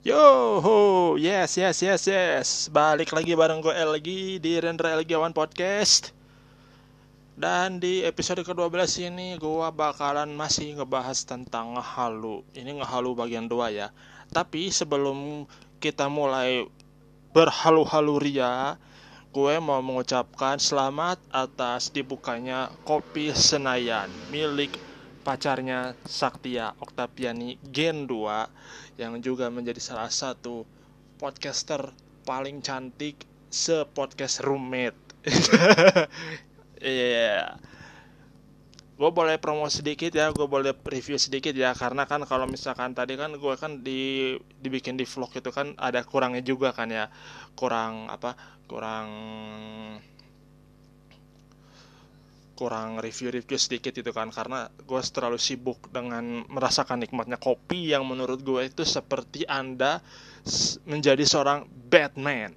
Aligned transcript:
Yo, 0.00 0.64
ho, 0.64 0.76
yes, 1.20 1.60
yes, 1.60 1.84
yes, 1.84 2.08
yes. 2.08 2.72
Balik 2.72 3.12
lagi 3.12 3.36
bareng 3.36 3.60
gue 3.60 3.76
lagi 3.84 4.40
di 4.40 4.56
Rendra 4.56 4.96
Elgiawan 4.96 5.36
Podcast. 5.36 6.16
Dan 7.36 7.84
di 7.84 8.00
episode 8.08 8.40
ke-12 8.40 9.12
ini 9.12 9.36
gue 9.36 9.68
bakalan 9.76 10.32
masih 10.32 10.80
ngebahas 10.80 11.20
tentang 11.28 11.76
ngehalu. 11.76 12.40
Ini 12.56 12.80
ngehalu 12.80 13.12
bagian 13.12 13.44
2 13.44 13.76
ya. 13.76 13.92
Tapi 14.32 14.72
sebelum 14.72 15.44
kita 15.84 16.08
mulai 16.08 16.64
berhalu-halu 17.36 18.24
ria, 18.24 18.80
gue 19.36 19.54
mau 19.60 19.84
mengucapkan 19.84 20.56
selamat 20.56 21.20
atas 21.28 21.92
dibukanya 21.92 22.72
Kopi 22.88 23.36
Senayan 23.36 24.08
milik 24.32 24.80
pacarnya 25.30 25.94
Saktia 26.10 26.74
Oktaviani 26.82 27.54
Gen 27.70 28.10
2 28.10 28.98
yang 28.98 29.14
juga 29.22 29.46
menjadi 29.46 29.78
salah 29.78 30.10
satu 30.10 30.66
podcaster 31.22 31.94
paling 32.26 32.58
cantik 32.58 33.22
se-podcast 33.46 34.42
roommate. 34.42 34.98
Iya. 36.80 36.88
yeah. 36.96 37.44
Gue 38.96 39.12
boleh 39.12 39.36
promo 39.36 39.68
sedikit 39.68 40.08
ya, 40.16 40.32
gue 40.32 40.48
boleh 40.48 40.72
review 40.88 41.20
sedikit 41.20 41.52
ya, 41.52 41.76
karena 41.76 42.08
kan 42.08 42.24
kalau 42.24 42.48
misalkan 42.48 42.96
tadi 42.96 43.20
kan 43.20 43.36
gue 43.36 43.54
kan 43.60 43.84
di 43.84 44.32
dibikin 44.64 44.96
di 44.96 45.04
vlog 45.04 45.28
itu 45.36 45.52
kan 45.52 45.76
ada 45.76 46.00
kurangnya 46.08 46.40
juga 46.40 46.72
kan 46.72 46.88
ya, 46.88 47.12
kurang 47.52 48.08
apa, 48.08 48.32
kurang 48.64 49.08
kurang 52.60 53.00
review-review 53.00 53.56
sedikit 53.56 53.96
itu 53.96 54.12
kan 54.12 54.28
karena 54.28 54.68
gue 54.68 55.00
terlalu 55.08 55.40
sibuk 55.40 55.88
dengan 55.88 56.44
merasakan 56.44 57.00
nikmatnya. 57.00 57.40
Kopi 57.40 57.88
yang 57.88 58.04
menurut 58.04 58.44
gue 58.44 58.68
itu 58.68 58.84
seperti 58.84 59.48
anda 59.48 60.04
menjadi 60.84 61.24
seorang 61.24 61.64
Batman. 61.88 62.52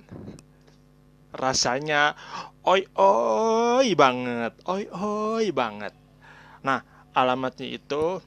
Rasanya 1.32 2.20
oi 2.68 2.84
oi 3.00 3.88
banget 3.96 4.60
oi 4.68 4.92
oi 4.92 5.48
banget. 5.56 5.96
Nah 6.68 6.84
alamatnya 7.16 7.72
itu 7.72 8.20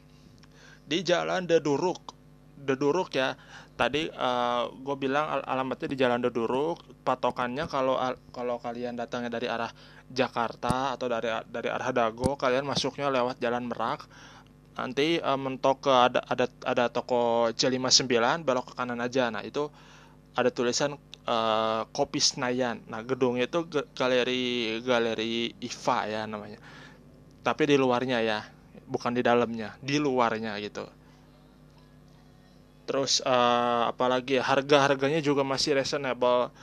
di 0.89 1.05
jalan 1.05 1.45
Deduruk. 1.45 2.17
Deduruk 2.57 3.13
ya 3.13 3.37
tadi 3.77 4.09
uh, 4.09 4.73
gue 4.73 4.97
bilang 4.97 5.29
al 5.29 5.41
alamatnya 5.45 5.93
di 5.93 5.99
jalan 6.01 6.25
Deduruk 6.25 6.81
patokannya 7.05 7.69
kalau 7.69 8.01
kalau 8.33 8.57
kalian 8.57 8.97
datangnya 8.97 9.37
dari 9.37 9.47
arah 9.53 9.69
Jakarta 10.09 10.97
atau 10.97 11.07
dari 11.13 11.29
dari 11.47 11.69
arah 11.69 11.93
Dago 11.93 12.41
kalian 12.41 12.65
masuknya 12.65 13.13
lewat 13.13 13.37
jalan 13.39 13.69
Merak 13.69 14.09
nanti 14.81 15.21
uh, 15.21 15.37
mentok 15.37 15.89
ke 15.89 15.93
ada 15.93 16.21
ada 16.25 16.49
ada 16.65 16.85
toko 16.89 17.53
C59 17.53 18.45
belok 18.45 18.73
ke 18.73 18.75
kanan 18.77 19.01
aja 19.01 19.29
nah 19.29 19.45
itu 19.45 19.69
ada 20.37 20.53
tulisan 20.53 21.01
uh, 21.27 21.89
Kopi 21.91 22.21
Senayan. 22.21 22.85
Nah, 22.87 23.01
gedungnya 23.03 23.49
itu 23.49 23.65
galeri 23.97 24.79
galeri 24.85 25.57
IFA 25.65 25.99
ya 26.13 26.21
namanya. 26.29 26.61
Tapi 27.41 27.63
di 27.65 27.77
luarnya 27.81 28.21
ya, 28.21 28.45
bukan 28.85 29.17
di 29.17 29.23
dalamnya, 29.25 29.75
di 29.81 29.97
luarnya 29.97 30.61
gitu. 30.61 30.85
Terus 32.87 33.21
uh, 33.27 33.91
apalagi 33.91 34.39
harga-harganya 34.39 35.19
juga 35.21 35.43
masih 35.43 35.77
reasonable. 35.77 36.55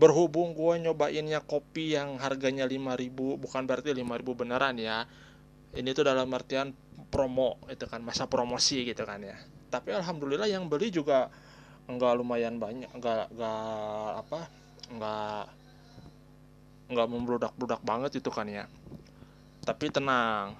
Berhubung 0.00 0.56
gue 0.56 0.80
nyobainnya 0.80 1.44
kopi 1.44 1.92
yang 1.92 2.16
harganya 2.16 2.64
5000 2.64 3.12
bukan 3.36 3.62
berarti 3.68 3.92
5000 3.92 4.40
beneran 4.40 4.74
ya. 4.80 5.04
Ini 5.76 5.92
tuh 5.92 6.08
dalam 6.08 6.26
artian 6.32 6.72
promo 7.12 7.60
itu 7.68 7.84
kan 7.84 8.00
masa 8.00 8.24
promosi 8.24 8.82
gitu 8.88 9.04
kan 9.04 9.20
ya. 9.20 9.36
Tapi 9.68 9.92
alhamdulillah 9.94 10.48
yang 10.48 10.66
beli 10.66 10.88
juga 10.88 11.28
enggak 11.90 12.12
lumayan 12.16 12.56
banyak 12.62 12.90
enggak 12.94 13.26
enggak 13.34 14.10
apa 14.22 14.40
enggak 14.94 15.42
enggak 16.90 17.06
membludak-bludak 17.10 17.82
banget 17.82 18.22
itu 18.22 18.30
kan 18.30 18.46
ya 18.46 18.64
tapi 19.66 19.90
tenang 19.90 20.54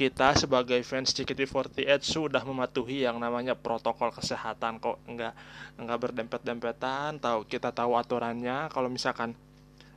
kita 0.00 0.32
sebagai 0.32 0.80
fans 0.80 1.12
JKT48 1.12 2.00
sudah 2.00 2.40
mematuhi 2.40 3.04
yang 3.04 3.20
namanya 3.20 3.52
protokol 3.52 4.08
kesehatan 4.16 4.80
kok. 4.80 4.96
Enggak 5.04 5.36
enggak 5.76 5.98
berdempet-dempetan 6.08 7.20
tahu 7.20 7.44
kita 7.44 7.68
tahu 7.68 8.00
aturannya. 8.00 8.72
Kalau 8.72 8.88
misalkan 8.88 9.36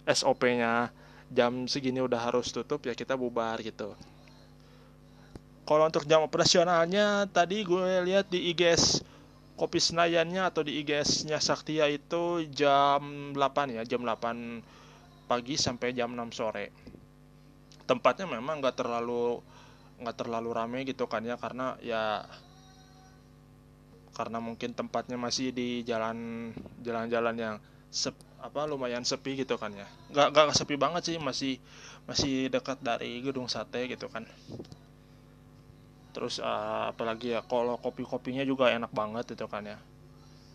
SOP-nya 0.04 0.92
jam 1.32 1.72
segini 1.72 2.04
udah 2.04 2.20
harus 2.20 2.52
tutup 2.52 2.84
ya 2.84 2.92
kita 2.92 3.16
bubar 3.16 3.64
gitu. 3.64 3.96
Kalau 5.64 5.88
untuk 5.88 6.04
jam 6.04 6.20
operasionalnya 6.28 7.32
tadi 7.32 7.64
gue 7.64 8.04
lihat 8.04 8.28
di 8.28 8.52
IGS 8.52 9.00
kopi 9.56 9.80
Senayannya 9.80 10.44
atau 10.44 10.68
di 10.68 10.84
IGS-nya 10.84 11.40
Saktia 11.40 11.88
itu 11.88 12.44
jam 12.52 13.32
8 13.32 13.80
ya, 13.80 13.88
jam 13.88 14.04
8 14.04 14.60
pagi 15.32 15.56
sampai 15.56 15.96
jam 15.96 16.12
6 16.12 16.36
sore. 16.36 16.76
Tempatnya 17.88 18.28
memang 18.28 18.60
nggak 18.60 18.84
terlalu 18.84 19.40
nggak 20.02 20.18
terlalu 20.18 20.50
rame 20.54 20.80
gitu 20.88 21.06
kan 21.06 21.22
ya 21.22 21.38
karena 21.38 21.78
ya 21.84 22.26
karena 24.14 24.38
mungkin 24.38 24.78
tempatnya 24.78 25.18
masih 25.18 25.50
di 25.50 25.82
jalan 25.82 26.54
jalan-jalan 26.86 27.36
yang 27.36 27.56
sep, 27.90 28.14
apa 28.38 28.70
lumayan 28.70 29.02
sepi 29.02 29.42
gitu 29.42 29.58
kan 29.58 29.74
ya. 29.74 29.90
Nggak 30.14 30.28
nggak 30.34 30.58
sepi 30.58 30.76
banget 30.78 31.02
sih 31.14 31.18
masih 31.18 31.58
masih 32.06 32.50
dekat 32.54 32.78
dari 32.86 33.22
gedung 33.26 33.50
sate 33.50 33.90
gitu 33.90 34.06
kan. 34.14 34.30
Terus 36.14 36.38
uh, 36.38 36.94
apalagi 36.94 37.34
ya 37.34 37.42
kalau 37.42 37.74
kopi-kopinya 37.82 38.46
juga 38.46 38.70
enak 38.70 38.94
banget 38.94 39.34
itu 39.34 39.46
kan 39.50 39.66
ya. 39.66 39.78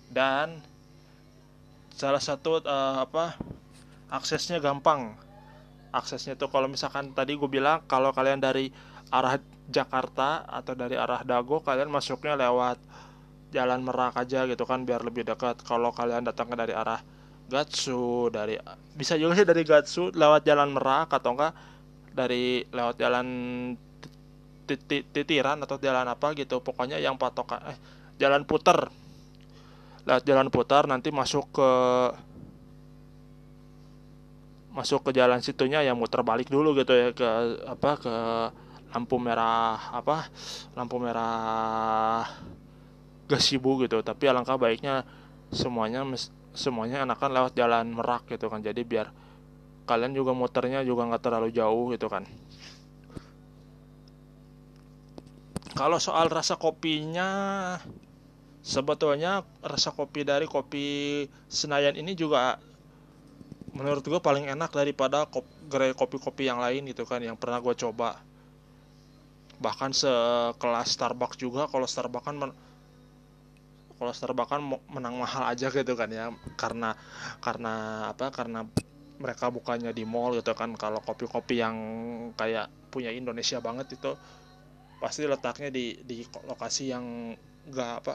Dan 0.06 0.62
salah 1.98 2.22
satu 2.22 2.62
uh, 2.62 3.02
apa 3.02 3.34
aksesnya 4.06 4.62
gampang. 4.62 5.18
Aksesnya 5.90 6.38
itu 6.38 6.46
kalau 6.46 6.70
misalkan 6.70 7.10
tadi 7.10 7.34
gue 7.34 7.50
bilang 7.50 7.82
kalau 7.90 8.14
kalian 8.14 8.38
dari 8.38 8.70
arah 9.08 9.40
Jakarta 9.68 10.48
atau 10.48 10.72
dari 10.72 10.96
arah 10.96 11.20
Dago 11.24 11.60
kalian 11.60 11.92
masuknya 11.92 12.36
lewat 12.36 12.80
jalan 13.52 13.80
Merak 13.84 14.16
aja 14.16 14.44
gitu 14.44 14.64
kan 14.64 14.84
biar 14.84 15.04
lebih 15.04 15.24
dekat. 15.24 15.60
Kalau 15.64 15.92
kalian 15.92 16.24
datangnya 16.24 16.64
dari 16.64 16.74
arah 16.76 17.00
Gatsu 17.48 18.28
dari 18.28 18.60
bisa 18.92 19.16
juga 19.16 19.32
sih 19.32 19.48
dari 19.48 19.64
Gatsu 19.64 20.12
lewat 20.12 20.44
jalan 20.44 20.72
Merak 20.76 21.12
atau 21.12 21.32
enggak 21.32 21.52
dari 22.12 22.64
lewat 22.68 22.96
jalan 23.00 23.26
titiran 25.12 25.56
atau 25.64 25.80
jalan 25.80 26.04
apa 26.08 26.36
gitu. 26.36 26.60
Pokoknya 26.60 27.00
yang 27.00 27.16
patokan 27.16 27.60
eh 27.72 27.78
jalan 28.20 28.44
putar 28.44 28.92
lewat 30.04 30.24
jalan 30.24 30.48
putar 30.48 30.88
nanti 30.88 31.12
masuk 31.12 31.48
ke 31.52 31.70
masuk 34.72 35.10
ke 35.10 35.10
jalan 35.16 35.42
situnya 35.42 35.82
yang 35.82 35.98
muter 35.98 36.22
balik 36.22 36.46
dulu 36.46 36.70
gitu 36.78 36.92
ya 36.94 37.10
ke 37.10 37.28
apa 37.66 37.90
ke 37.98 38.14
lampu 38.88 39.20
merah 39.20 39.92
apa 39.92 40.28
lampu 40.72 40.96
merah 40.96 42.24
gasibu 43.28 43.84
gitu. 43.84 44.00
Tapi 44.00 44.24
alangkah 44.28 44.56
baiknya 44.56 45.04
semuanya 45.52 46.04
semuanya 46.56 47.04
enakan 47.04 47.30
lewat 47.36 47.52
jalan 47.54 47.86
merak 47.92 48.24
gitu 48.28 48.48
kan. 48.48 48.64
Jadi 48.64 48.82
biar 48.82 49.12
kalian 49.88 50.12
juga 50.12 50.36
muternya 50.36 50.84
juga 50.84 51.08
nggak 51.08 51.22
terlalu 51.24 51.48
jauh 51.52 51.92
gitu 51.92 52.08
kan. 52.08 52.24
Kalau 55.76 56.02
soal 56.02 56.26
rasa 56.26 56.58
kopinya 56.58 57.30
sebetulnya 58.64 59.46
rasa 59.62 59.94
kopi 59.94 60.26
dari 60.26 60.44
kopi 60.50 61.24
Senayan 61.46 61.94
ini 61.94 62.18
juga 62.18 62.58
menurut 63.72 64.02
gue 64.02 64.18
paling 64.18 64.50
enak 64.50 64.74
daripada 64.74 65.28
gerai 65.70 65.94
kopi-kopi 65.94 66.50
yang 66.50 66.58
lain 66.58 66.88
gitu 66.90 67.06
kan 67.06 67.22
yang 67.22 67.38
pernah 67.38 67.62
gue 67.62 67.72
coba 67.78 68.18
bahkan 69.58 69.90
sekelas 69.90 70.94
Starbucks 70.94 71.38
juga 71.38 71.66
kalau 71.66 71.86
Starbucks 71.86 72.26
kan 72.26 72.36
kalau 73.98 74.12
Starbucks 74.14 74.50
kan 74.54 74.62
menang 74.94 75.18
mahal 75.18 75.50
aja 75.50 75.74
gitu 75.74 75.92
kan 75.98 76.08
ya. 76.08 76.30
Karena 76.54 76.94
karena 77.42 78.06
apa 78.14 78.30
karena 78.30 78.62
mereka 79.18 79.50
bukannya 79.50 79.90
di 79.90 80.06
mall 80.06 80.38
gitu 80.38 80.54
kan. 80.54 80.78
Kalau 80.78 81.02
kopi-kopi 81.02 81.58
yang 81.58 81.76
kayak 82.38 82.70
punya 82.94 83.10
Indonesia 83.10 83.58
banget 83.58 83.98
itu 83.98 84.14
pasti 85.02 85.26
letaknya 85.26 85.70
di 85.74 85.98
di 86.06 86.22
lokasi 86.46 86.90
yang 86.90 87.34
enggak 87.66 87.92
apa 88.02 88.14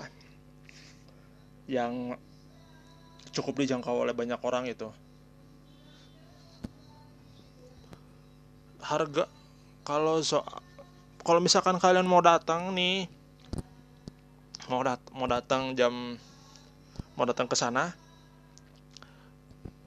yang 1.67 2.15
cukup 3.35 3.59
dijangkau 3.59 4.07
oleh 4.07 4.15
banyak 4.15 4.39
orang 4.39 4.71
itu. 4.71 4.87
Harga 8.83 9.27
kalau 9.83 10.23
so 10.23 10.43
kalau 11.23 11.39
misalkan 11.39 11.79
kalian 11.79 12.05
mau 12.05 12.19
datang 12.19 12.75
nih 12.75 13.07
mau 14.67 14.79
dat 14.83 14.99
mau 15.11 15.27
datang 15.27 15.75
jam 15.75 16.15
mau 17.19 17.25
datang 17.27 17.47
ke 17.47 17.55
sana 17.55 17.91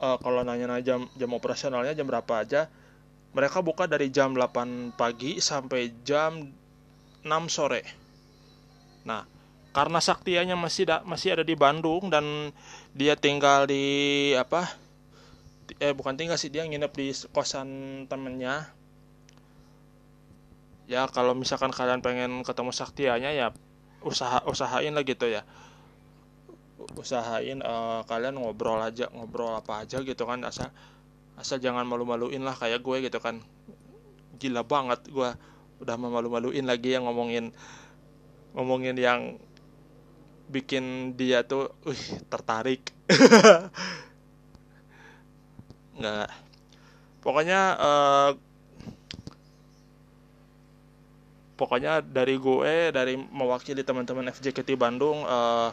uh, 0.01 0.17
kalau 0.21 0.45
nanya 0.45 0.81
jam 0.85 1.09
jam 1.17 1.31
operasionalnya 1.33 1.97
jam 1.97 2.05
berapa 2.05 2.45
aja 2.45 2.69
mereka 3.37 3.61
buka 3.61 3.85
dari 3.85 4.09
jam 4.09 4.33
8 4.33 4.97
pagi 4.97 5.37
sampai 5.45 5.93
jam 6.09 6.41
6 7.21 7.53
sore. 7.53 7.85
Nah, 9.05 9.29
karena 9.77 10.01
saktianya 10.01 10.57
masih 10.57 10.89
da, 10.89 11.05
masih 11.05 11.37
ada 11.37 11.45
di 11.45 11.53
Bandung 11.53 12.09
dan 12.09 12.49
dia 12.97 13.13
tinggal 13.13 13.69
di 13.69 14.33
apa 14.33 14.73
eh 15.83 15.93
bukan 15.93 16.17
tinggal 16.17 16.41
sih 16.41 16.49
dia 16.49 16.65
nginep 16.65 16.93
di 16.97 17.13
kosan 17.29 17.69
temennya 18.09 18.73
ya 20.87 21.11
kalau 21.11 21.35
misalkan 21.35 21.75
kalian 21.75 21.99
pengen 21.99 22.47
ketemu 22.47 22.71
saktianya 22.71 23.35
ya 23.35 23.51
usaha 24.07 24.39
usahain 24.47 24.95
lah 24.95 25.03
gitu 25.03 25.27
ya. 25.27 25.43
Usahain 26.95 27.59
uh, 27.67 28.07
kalian 28.07 28.39
ngobrol 28.39 28.79
aja 28.79 29.11
ngobrol 29.11 29.59
apa 29.59 29.83
aja 29.83 29.99
gitu 30.01 30.23
kan. 30.23 30.47
Asal 30.47 30.71
asal 31.37 31.59
jangan 31.59 31.85
malu-maluin 31.85 32.47
lah 32.47 32.55
kayak 32.55 32.87
gue 32.87 33.11
gitu 33.11 33.19
kan. 33.19 33.43
Gila 34.39 34.63
banget 34.63 35.03
gue 35.11 35.31
udah 35.83 35.97
memalu-maluin 35.99 36.65
lagi 36.65 36.97
yang 36.97 37.05
ngomongin 37.05 37.53
ngomongin 38.57 38.97
yang 38.97 39.37
bikin 40.47 41.19
dia 41.19 41.43
tuh 41.43 41.75
uh 41.83 42.03
tertarik. 42.31 42.95
Nggak. 45.99 46.31
Pokoknya 47.27 47.75
uh, 47.75 48.31
pokoknya 51.57 52.05
dari 52.05 52.37
gue 52.37 52.93
dari 52.93 53.17
mewakili 53.17 53.81
teman-teman 53.81 54.29
FJKT 54.29 54.77
Bandung 54.77 55.25
uh, 55.25 55.73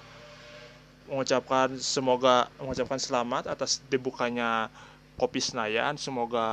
mengucapkan 1.12 1.76
semoga 1.78 2.48
mengucapkan 2.58 3.00
selamat 3.00 3.52
atas 3.52 3.84
dibukanya 3.92 4.72
Kopi 5.20 5.44
Senayan. 5.44 6.00
Semoga 6.00 6.48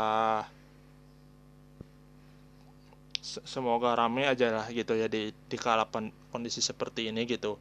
semoga 3.23 3.95
rame 3.95 4.27
aja 4.27 4.51
lah 4.51 4.67
gitu 4.73 4.97
ya 4.99 5.07
di 5.07 5.31
di 5.31 5.57
kala 5.57 5.87
kondisi 6.35 6.59
seperti 6.59 7.09
ini 7.15 7.25
gitu. 7.25 7.57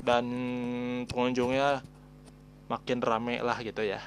Dan 0.00 0.26
pengunjungnya 1.06 1.84
makin 2.66 2.98
rame 2.98 3.38
lah 3.44 3.58
gitu 3.62 3.84
ya. 3.84 4.00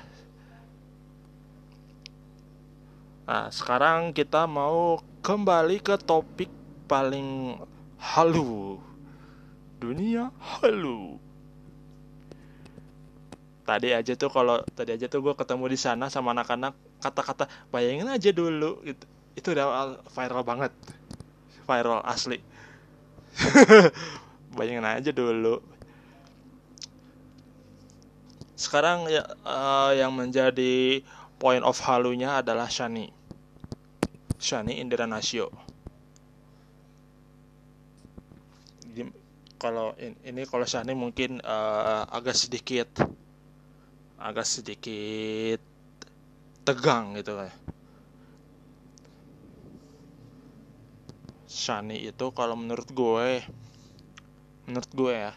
Nah 3.24 3.48
sekarang 3.54 4.12
kita 4.12 4.44
mau 4.50 5.00
kembali 5.24 5.80
ke 5.80 5.96
topik 6.04 6.52
paling 6.92 7.56
halu. 7.96 8.76
Dunia 9.80 10.36
halu. 10.36 11.16
Tadi 13.64 13.96
aja 13.96 14.20
tuh 14.20 14.28
kalau 14.28 14.60
tadi 14.76 15.00
aja 15.00 15.08
tuh 15.08 15.24
gue 15.24 15.32
ketemu 15.32 15.72
di 15.72 15.80
sana 15.80 16.12
sama 16.12 16.36
anak-anak 16.36 16.76
kata-kata 17.00 17.48
bayangin 17.72 18.12
aja 18.12 18.36
dulu 18.36 18.84
gitu. 18.84 19.08
Itu 19.40 19.56
udah 19.56 19.96
viral 20.12 20.44
banget. 20.44 20.76
Viral 21.64 22.04
asli. 22.04 22.44
Bayangin 24.60 24.86
aja 24.86 25.10
dulu. 25.16 25.64
Sekarang 28.60 29.08
ya 29.08 29.24
uh, 29.48 29.96
yang 29.96 30.12
menjadi 30.14 31.02
point 31.40 31.64
of 31.64 31.80
halunya 31.82 32.44
adalah 32.44 32.68
Shani 32.68 33.23
Shani 34.44 34.84
Indira 34.84 35.08
Nasio. 35.08 35.48
Kalau 39.56 39.96
ini 39.96 40.44
kalau 40.44 40.68
Shani 40.68 40.92
mungkin 40.92 41.40
uh, 41.40 42.04
agak 42.12 42.36
sedikit 42.36 42.92
agak 44.20 44.44
sedikit 44.44 45.64
tegang 46.68 47.16
gitu 47.16 47.40
kayak 47.40 47.56
Shani 51.48 52.04
itu 52.04 52.26
kalau 52.36 52.60
menurut 52.60 52.92
gue 52.92 53.40
menurut 54.68 54.92
gue 54.92 55.14
ya 55.16 55.32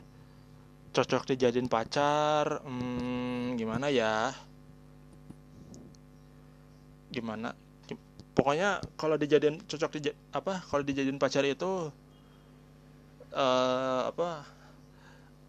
cocok 0.90 1.30
dijadiin 1.30 1.70
pacar 1.70 2.66
hmm, 2.66 3.54
gimana 3.54 3.86
ya? 3.86 4.34
Gimana 7.14 7.65
pokoknya 8.36 8.84
kalau 9.00 9.16
dijadiin 9.16 9.64
cocok 9.64 9.90
di 9.96 10.12
apa 10.30 10.60
kalau 10.68 10.84
dijadiin 10.84 11.16
pacar 11.16 11.42
itu 11.48 11.88
uh, 13.32 14.02
apa 14.12 14.44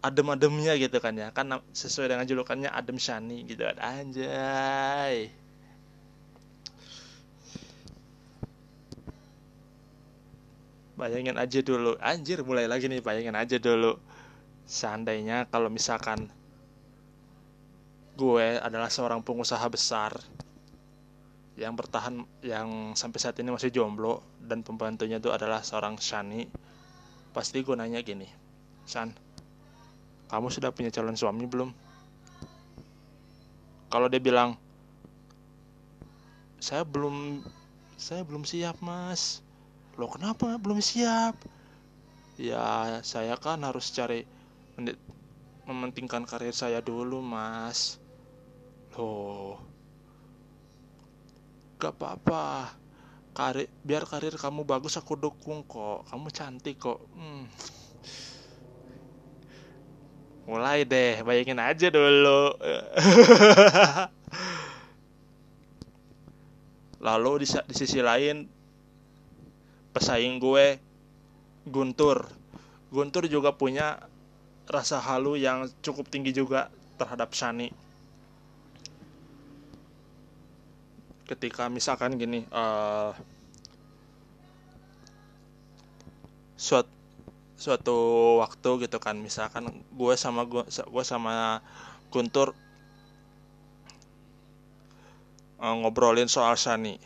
adem-ademnya 0.02 0.78
gitu 0.78 0.98
kan 1.02 1.14
ya. 1.14 1.28
Kan 1.34 1.52
sesuai 1.74 2.10
dengan 2.16 2.26
julukannya 2.26 2.70
adem 2.70 2.96
shani 2.96 3.44
gitu 3.46 3.66
kan. 3.66 3.76
Anjay. 3.78 5.30
Bayangin 10.98 11.38
aja 11.38 11.60
dulu. 11.62 11.94
Anjir 12.02 12.42
mulai 12.42 12.66
lagi 12.66 12.90
nih 12.90 12.98
bayangin 12.98 13.36
aja 13.38 13.56
dulu. 13.60 13.98
Seandainya 14.66 15.46
kalau 15.48 15.70
misalkan 15.70 16.26
gue 18.18 18.58
adalah 18.58 18.90
seorang 18.90 19.22
pengusaha 19.22 19.62
besar 19.70 20.10
yang 21.58 21.74
bertahan 21.74 22.22
yang 22.46 22.94
sampai 22.94 23.18
saat 23.18 23.34
ini 23.42 23.50
masih 23.50 23.74
jomblo 23.74 24.22
dan 24.38 24.62
pembantunya 24.62 25.18
itu 25.18 25.34
adalah 25.34 25.66
seorang 25.66 25.98
Shani. 25.98 26.46
Pasti 27.34 27.60
gue 27.60 27.76
nanya 27.76 28.00
gini 28.00 28.24
San 28.88 29.12
kamu 30.28 30.52
sudah 30.52 30.70
punya 30.72 30.92
calon 30.92 31.16
suami 31.16 31.48
belum? 31.48 31.72
Kalau 33.88 34.06
dia 34.12 34.20
bilang 34.20 34.60
saya 36.60 36.84
belum 36.84 37.40
saya 37.96 38.22
belum 38.28 38.44
siap 38.44 38.76
mas. 38.84 39.40
Lo 39.96 40.06
kenapa? 40.12 40.60
Belum 40.60 40.78
siap? 40.84 41.34
Ya 42.36 43.00
saya 43.02 43.34
kan 43.40 43.64
harus 43.64 43.88
cari 43.90 44.28
mementingkan 45.64 46.28
karir 46.28 46.52
saya 46.52 46.84
dulu 46.84 47.24
mas. 47.24 47.96
Loh 48.94 49.67
gak 51.78 51.94
apa-apa. 51.94 52.74
Karir 53.32 53.70
biar 53.86 54.02
karir 54.02 54.34
kamu 54.34 54.66
bagus 54.66 54.98
aku 54.98 55.14
dukung 55.14 55.62
kok. 55.64 56.04
Kamu 56.10 56.28
cantik 56.34 56.76
kok. 56.82 56.98
Hmm. 57.14 57.46
mulai 60.48 60.80
deh 60.88 61.20
bayangin 61.28 61.60
aja 61.60 61.92
dulu. 61.92 62.56
Lalu 67.06 67.44
di, 67.44 67.46
di 67.52 67.74
sisi 67.76 68.00
lain 68.00 68.48
pesaing 69.92 70.40
gue 70.40 70.80
Guntur. 71.68 72.24
Guntur 72.88 73.28
juga 73.28 73.52
punya 73.52 74.00
rasa 74.64 74.96
halu 75.04 75.36
yang 75.36 75.68
cukup 75.84 76.08
tinggi 76.08 76.32
juga 76.32 76.72
terhadap 76.96 77.36
Shani 77.36 77.87
ketika 81.28 81.68
misalkan 81.68 82.16
gini 82.16 82.48
uh, 82.48 83.12
suatu 86.56 86.88
suatu 87.58 87.98
waktu 88.38 88.86
gitu 88.86 89.02
kan 89.02 89.18
misalkan 89.18 89.82
gue 89.90 90.14
sama 90.14 90.46
gue 90.46 90.64
gue 90.66 91.04
sama 91.04 91.60
Guntur 92.08 92.56
uh, 95.60 95.74
ngobrolin 95.84 96.30
soal 96.30 96.54
Shani. 96.56 96.96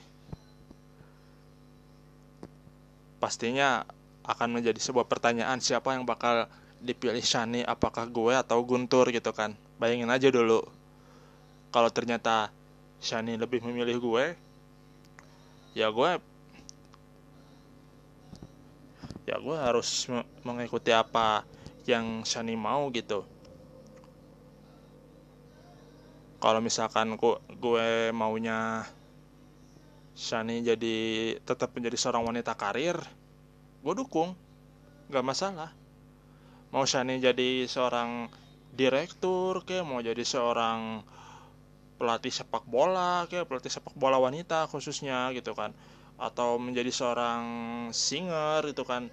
Pastinya 3.19 3.87
akan 4.23 4.61
menjadi 4.61 4.79
sebuah 4.79 5.07
pertanyaan 5.07 5.59
siapa 5.59 5.95
yang 5.95 6.07
bakal 6.07 6.47
dipilih 6.83 7.23
Shani? 7.23 7.65
Apakah 7.65 8.07
gue 8.07 8.35
atau 8.35 8.61
Guntur 8.63 9.09
gitu 9.11 9.33
kan? 9.35 9.57
Bayangin 9.81 10.11
aja 10.11 10.29
dulu. 10.31 10.63
Kalau 11.73 11.91
ternyata 11.91 12.53
Shani 13.03 13.35
lebih 13.35 13.67
memilih 13.67 13.99
gue 13.99 14.25
ya 15.75 15.91
gue 15.91 16.11
ya 19.27 19.37
gue 19.43 19.57
harus 19.59 20.07
mengikuti 20.47 20.95
apa 20.95 21.43
yang 21.87 22.23
Shani 22.23 22.55
mau 22.55 22.87
gitu. 22.95 23.27
Kalau 26.43 26.59
misalkan 26.59 27.15
gue, 27.19 28.11
maunya 28.11 28.83
Shani 30.13 30.63
jadi 30.63 30.99
tetap 31.47 31.71
menjadi 31.75 31.95
seorang 31.95 32.27
wanita 32.27 32.55
karir 32.59 32.99
gue 33.83 33.95
dukung 33.99 34.35
gak 35.11 35.27
masalah. 35.27 35.71
Mau 36.71 36.87
Shani 36.87 37.19
jadi 37.19 37.67
seorang 37.67 38.31
direktur 38.75 39.63
ke 39.67 39.83
mau 39.87 40.03
jadi 40.03 40.23
seorang 40.23 41.03
pelatih 42.03 42.35
sepak 42.35 42.67
bola 42.67 43.31
ke 43.31 43.47
pelatih 43.47 43.71
sepak 43.71 43.95
bola 43.95 44.19
wanita 44.19 44.67
khususnya 44.67 45.31
gitu 45.39 45.55
kan. 45.55 45.71
Atau 46.19 46.59
menjadi 46.59 46.91
seorang 46.91 47.45
singer 47.95 48.67
gitu 48.75 48.83
kan. 48.83 49.07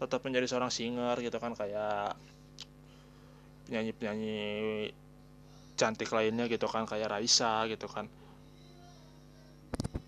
Tetap 0.00 0.24
menjadi 0.24 0.48
seorang 0.48 0.72
singer 0.72 1.20
gitu 1.20 1.36
kan 1.36 1.52
kayak 1.52 2.16
penyanyi-penyanyi 3.68 4.88
cantik 5.76 6.08
lainnya 6.16 6.48
gitu 6.48 6.64
kan 6.64 6.88
kayak 6.88 7.12
Raisa 7.12 7.68
gitu 7.68 7.84
kan. 7.84 8.08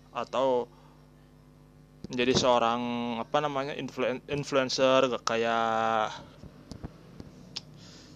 Atau 0.09 0.65
menjadi 2.09 2.33
seorang 2.33 2.81
apa 3.21 3.37
namanya 3.45 3.77
influen 3.77 4.25
influencer 4.25 5.21
kayak 5.21 6.09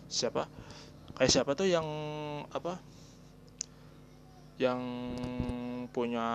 siapa? 0.10 0.50
Kayak 1.14 1.32
siapa 1.38 1.54
tuh 1.54 1.70
yang 1.70 1.86
apa 2.50 2.97
yang 4.58 4.82
punya 5.94 6.30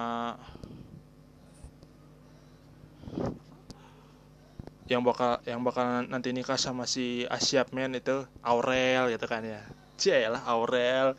yang 4.90 5.02
bakal 5.02 5.38
yang 5.46 5.62
bakal 5.62 6.06
nanti 6.06 6.34
nikah 6.34 6.58
sama 6.58 6.84
si 6.84 7.24
Asyap 7.26 7.70
Men 7.74 7.96
itu 7.96 8.26
Aurel 8.42 9.10
gitu 9.14 9.26
kan 9.26 9.42
ya. 9.42 9.62
Lah 10.02 10.42
Aurel. 10.50 11.14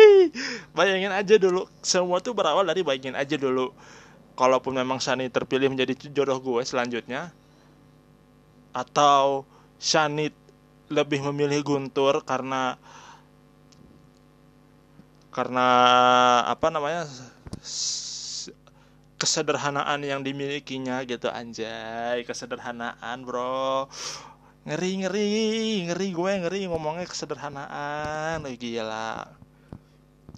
Bayangin 0.76 1.12
aja 1.12 1.36
dulu 1.36 1.68
semua 1.84 2.24
tuh 2.24 2.32
berawal 2.32 2.64
dari 2.64 2.80
bayangin 2.80 3.12
aja 3.12 3.36
dulu. 3.36 3.76
Kalaupun 4.32 4.72
memang 4.72 4.96
Shani 4.96 5.28
terpilih 5.28 5.68
menjadi 5.68 5.92
jodoh 6.14 6.38
gue 6.40 6.62
selanjutnya 6.64 7.34
atau 8.72 9.44
Shani 9.82 10.30
lebih 10.88 11.20
memilih 11.30 11.60
Guntur 11.66 12.24
karena 12.24 12.80
karena 15.38 15.68
apa 16.50 16.66
namanya 16.66 17.06
kesederhanaan 19.22 20.02
yang 20.02 20.26
dimilikinya 20.26 21.06
gitu 21.06 21.30
anjay 21.30 22.26
kesederhanaan 22.26 23.22
bro. 23.22 23.86
Ngeri 24.66 24.90
ngeri 25.06 25.30
ngeri 25.86 26.08
gue 26.10 26.32
ngeri 26.42 26.60
ngomongnya 26.66 27.06
kesederhanaan. 27.06 28.42
Oh, 28.42 28.50
gila. 28.50 29.30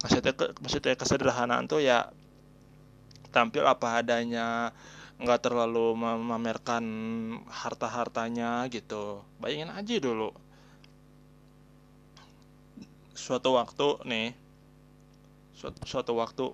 Maksudnya 0.05 0.33
maksudnya 0.61 0.93
kesederhanaan 0.93 1.65
tuh 1.65 1.81
ya 1.81 2.13
tampil 3.33 3.65
apa 3.65 4.05
adanya 4.05 4.69
nggak 5.17 5.41
terlalu 5.49 5.97
memamerkan 5.97 6.85
harta 7.49 7.89
hartanya 7.89 8.69
gitu. 8.69 9.25
Bayangin 9.41 9.73
aja 9.73 9.97
dulu. 9.97 10.29
Suatu 13.17 13.57
waktu 13.57 13.97
nih 14.05 14.50
suatu, 15.61 15.79
suatu 15.85 16.11
waktu 16.17 16.45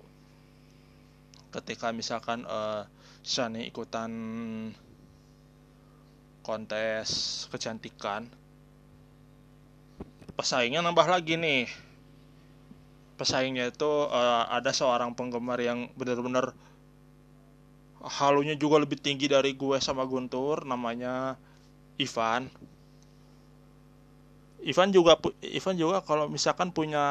ketika 1.48 1.88
misalkan 1.96 2.44
uh, 2.44 2.84
Shani 3.24 3.64
ikutan 3.72 4.12
kontes 6.44 7.44
kecantikan 7.48 8.28
pesaingnya 10.36 10.84
nambah 10.84 11.08
lagi 11.08 11.40
nih. 11.40 11.66
Pesaingnya 13.18 13.74
itu 13.74 13.90
uh, 14.06 14.46
ada 14.46 14.70
seorang 14.70 15.10
penggemar 15.16 15.58
yang 15.58 15.90
benar-benar 15.98 16.54
halunya 17.98 18.54
juga 18.54 18.78
lebih 18.78 18.94
tinggi 19.02 19.26
dari 19.26 19.58
gue 19.58 19.74
sama 19.82 20.06
Guntur 20.06 20.62
namanya 20.62 21.34
Ivan. 21.98 22.46
Ivan 24.62 24.94
juga 24.94 25.18
Ivan 25.42 25.74
juga 25.74 25.98
kalau 26.06 26.30
misalkan 26.30 26.70
punya 26.70 27.02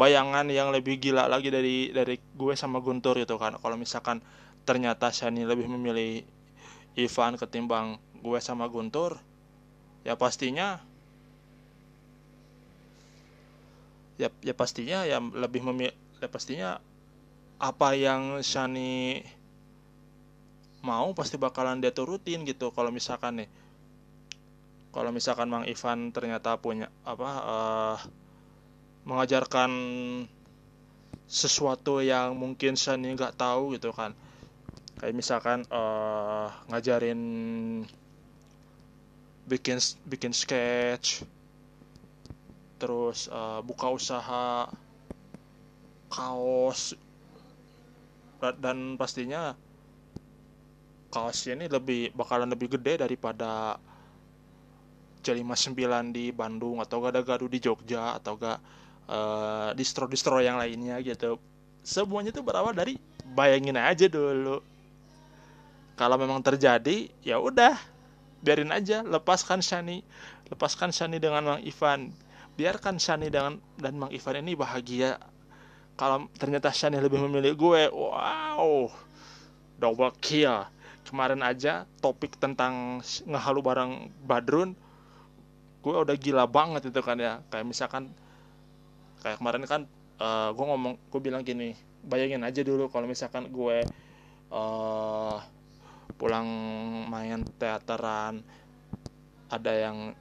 bayangan 0.00 0.48
yang 0.48 0.72
lebih 0.72 0.96
gila 0.96 1.28
lagi 1.28 1.52
dari 1.52 1.92
dari 1.92 2.16
gue 2.16 2.54
sama 2.56 2.80
Guntur 2.80 3.20
gitu 3.20 3.36
kan. 3.36 3.60
Kalau 3.60 3.76
misalkan 3.76 4.24
ternyata 4.64 5.12
Shani 5.12 5.44
lebih 5.44 5.68
memilih 5.68 6.24
Ivan 6.96 7.36
ketimbang 7.36 8.00
gue 8.24 8.40
sama 8.40 8.64
Guntur 8.72 9.20
ya 10.00 10.16
pastinya 10.16 10.80
ya 14.16 14.32
ya 14.40 14.54
pastinya 14.56 15.04
ya 15.04 15.20
lebih 15.20 15.64
memilih 15.64 15.96
ya 16.20 16.28
pastinya 16.28 16.70
apa 17.60 17.92
yang 17.92 18.40
Shani 18.40 19.20
mau 20.80 21.12
pasti 21.12 21.36
bakalan 21.36 21.84
dia 21.84 21.92
turutin 21.92 22.48
gitu. 22.48 22.72
Kalau 22.72 22.88
misalkan 22.88 23.44
nih 23.44 23.48
kalau 24.90 25.12
misalkan 25.12 25.46
Mang 25.52 25.68
Ivan 25.68 26.10
ternyata 26.10 26.56
punya 26.56 26.88
apa 27.04 27.30
uh, 27.44 27.98
mengajarkan 29.04 29.70
sesuatu 31.30 32.02
yang 32.02 32.34
mungkin 32.34 32.74
Shani 32.74 33.14
nggak 33.14 33.38
tahu 33.38 33.78
gitu 33.78 33.94
kan. 33.94 34.12
Kayak 35.00 35.16
misalkan 35.16 35.64
uh, 35.72 36.52
ngajarin 36.68 37.20
bikin 39.48 39.78
bikin 40.06 40.30
sketch 40.30 41.26
terus 42.80 43.28
uh, 43.28 43.60
buka 43.60 43.92
usaha 43.92 44.70
kaos 46.08 46.96
dan 48.40 48.96
pastinya 48.96 49.52
kaosnya 51.12 51.60
ini 51.60 51.66
lebih 51.68 52.14
bakalan 52.16 52.48
lebih 52.48 52.78
gede 52.78 53.04
daripada 53.04 53.76
J59 55.20 55.76
di 56.16 56.32
Bandung 56.32 56.80
atau 56.80 57.04
gada-gadu 57.04 57.44
di 57.52 57.60
Jogja 57.60 58.16
atau 58.16 58.40
gak 58.40 58.58
uh, 59.10 59.70
distro-distro 59.74 60.38
yang 60.38 60.56
lainnya 60.56 61.02
gitu. 61.02 61.36
Semuanya 61.82 62.30
tuh 62.30 62.46
berawal 62.46 62.72
dari 62.72 62.94
bayangin 63.34 63.74
aja 63.74 64.06
dulu. 64.06 64.62
Kalau 65.98 66.16
memang 66.16 66.40
terjadi 66.40 67.10
ya 67.20 67.36
udah 67.42 67.76
biarin 68.40 68.70
aja 68.70 69.02
lepaskan 69.02 69.60
Shani. 69.60 70.06
Lepaskan 70.48 70.94
Shani 70.94 71.18
dengan 71.18 71.44
Mang 71.44 71.62
Ivan. 71.66 72.14
Biarkan 72.54 72.96
Shani 72.96 73.28
dengan 73.28 73.58
dan 73.76 73.98
Mang 73.98 74.14
Ivan 74.14 74.40
ini 74.40 74.54
bahagia. 74.54 75.18
Kalau 75.98 76.30
ternyata 76.38 76.72
Shani 76.72 76.96
lebih 76.96 77.20
memilih 77.20 77.52
gue 77.58 77.82
wow 77.92 78.88
double 79.76 80.14
kill. 80.22 80.64
Kemarin 81.04 81.42
aja 81.42 81.90
topik 81.98 82.38
tentang 82.38 83.02
ngehalu 83.26 83.60
barang 83.60 83.92
Badrun 84.24 84.78
gue 85.80 85.96
udah 85.96 86.12
gila 86.16 86.44
banget 86.44 86.92
itu 86.92 87.00
kan 87.00 87.16
ya. 87.16 87.40
Kayak 87.48 87.66
misalkan 87.66 88.12
kayak 89.20 89.38
kemarin 89.38 89.64
kan 89.68 89.82
uh, 90.20 90.24
eh, 90.24 90.48
gue 90.56 90.64
ngomong 90.64 90.94
gue 91.08 91.20
bilang 91.20 91.42
gini 91.44 91.76
bayangin 92.04 92.44
aja 92.44 92.64
dulu 92.64 92.88
kalau 92.88 93.04
misalkan 93.04 93.48
gue 93.52 93.84
uh, 94.52 95.36
pulang 96.16 96.48
main 97.08 97.44
teateran 97.56 98.44
ada 99.50 99.72
yang 99.72 100.12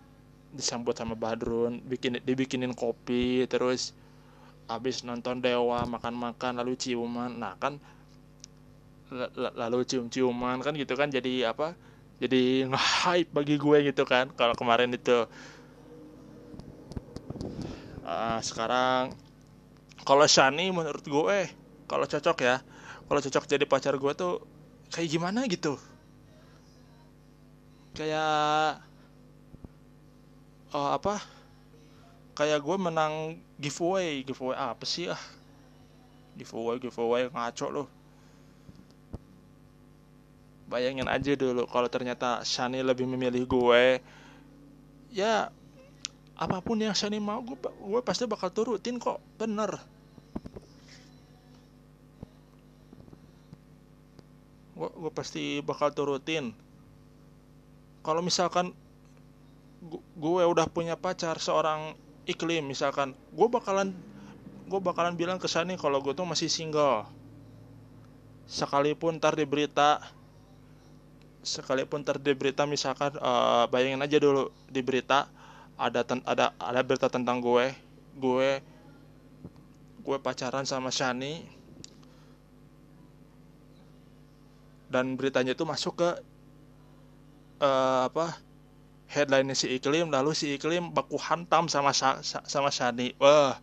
disambut 0.49 0.97
sama 0.97 1.13
Badrun 1.13 1.83
bikin 1.85 2.17
dibikinin 2.25 2.73
kopi 2.73 3.45
terus 3.45 3.93
habis 4.69 5.01
nonton 5.01 5.41
Dewa 5.41 5.81
makan-makan 5.89 6.61
lalu 6.61 6.77
ciuman. 6.77 7.41
Nah 7.41 7.57
kan 7.57 7.81
lalu 9.57 9.81
cium-ciuman 9.89 10.61
kan 10.61 10.77
gitu 10.77 10.93
kan 10.93 11.09
jadi 11.09 11.49
apa 11.49 11.73
jadi 12.21 12.69
nge-hype 12.69 13.33
bagi 13.33 13.57
gue 13.57 13.77
gitu 13.89 14.05
kan 14.05 14.29
kalau 14.37 14.53
kemarin 14.53 14.93
itu 14.93 15.25
uh, 18.09 18.39
sekarang 18.41 19.13
kalau 20.01 20.25
Shani 20.25 20.73
menurut 20.73 21.05
gue 21.05 21.39
kalau 21.85 22.09
cocok 22.09 22.37
ya 22.41 22.57
kalau 23.05 23.21
cocok 23.21 23.45
jadi 23.45 23.65
pacar 23.69 23.93
gue 24.01 24.13
tuh 24.17 24.41
kayak 24.89 25.09
gimana 25.09 25.45
gitu. 25.45 25.77
Kayak 27.93 28.81
uh, 30.73 30.97
apa? 30.97 31.21
Kayak 32.33 32.65
gue 32.65 32.77
menang 32.81 33.37
giveaway 33.61 34.25
giveaway 34.25 34.57
apa 34.57 34.85
sih 34.89 35.13
ah? 35.13 35.21
Giveaway 36.33 36.81
giveaway 36.81 37.29
ngaco 37.29 37.67
loh 37.69 37.87
bayangin 40.69 41.09
aja 41.09 41.33
dulu 41.33 41.65
kalau 41.65 41.89
ternyata 41.89 42.45
Shani 42.45 42.85
lebih 42.85 43.09
memilih 43.09 43.43
gue 43.49 43.97
ya 45.09 45.49
apa 46.39 46.63
pun 46.63 46.79
yang 46.79 46.95
Shani 46.95 47.19
mau 47.19 47.43
gue 47.43 47.59
gue 47.67 47.99
pasti 47.99 48.23
bakal 48.23 48.47
turutin 48.55 48.95
kok. 48.95 49.19
Bener. 49.35 49.75
Gue, 54.71 54.87
gue 54.87 55.11
pasti 55.11 55.59
bakal 55.59 55.91
turutin. 55.91 56.55
Kalau 57.99 58.23
misalkan 58.23 58.71
gue 60.15 60.43
udah 60.47 60.63
punya 60.71 60.95
pacar 60.95 61.35
seorang 61.43 61.95
iklim 62.23 62.67
misalkan 62.67 63.15
gue 63.35 63.47
bakalan 63.51 63.91
gue 64.71 64.79
bakalan 64.79 65.19
bilang 65.19 65.43
ke 65.43 65.47
Shani 65.51 65.75
kalau 65.75 65.99
gue 65.99 66.15
tuh 66.15 66.23
masih 66.23 66.47
single. 66.47 67.03
Sekalipun 68.47 69.19
ntar 69.19 69.35
di 69.35 69.43
berita 69.43 69.99
sekalipun 71.43 71.99
ntar 72.07 72.15
di 72.15 72.31
berita 72.31 72.63
misalkan 72.63 73.11
uh, 73.19 73.67
bayangin 73.67 73.99
aja 73.99 74.17
dulu 74.23 74.51
di 74.71 74.79
berita 74.79 75.27
ada 75.79 76.03
ten, 76.03 76.19
ada 76.27 76.51
ada 76.59 76.83
berita 76.83 77.07
tentang 77.07 77.39
gue. 77.39 77.71
Gue 78.19 78.59
gue 80.03 80.17
pacaran 80.19 80.67
sama 80.67 80.91
Shani. 80.91 81.47
Dan 84.91 85.15
beritanya 85.15 85.55
itu 85.55 85.63
masuk 85.63 86.01
ke 86.03 86.09
uh, 87.63 88.09
apa 88.09 88.35
headline 89.07 89.53
si 89.53 89.69
Iklim 89.69 90.09
lalu 90.11 90.33
si 90.35 90.53
Iklim 90.57 90.91
baku 90.91 91.15
hantam 91.15 91.71
sama 91.71 91.95
sama 91.95 92.69
Shani. 92.69 93.15
Wah 93.15 93.55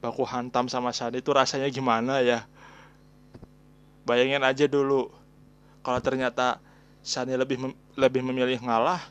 baku 0.00 0.24
hantam 0.24 0.72
sama 0.72 0.90
Shani 0.96 1.20
itu 1.20 1.30
rasanya 1.36 1.68
gimana 1.68 2.24
ya? 2.24 2.48
Bayangin 4.08 4.42
aja 4.42 4.64
dulu 4.64 5.12
kalau 5.84 6.00
ternyata 6.00 6.62
Shani 7.02 7.36
lebih 7.36 7.58
mem 7.58 7.72
lebih 7.98 8.22
memilih 8.24 8.62
ngalah 8.62 9.02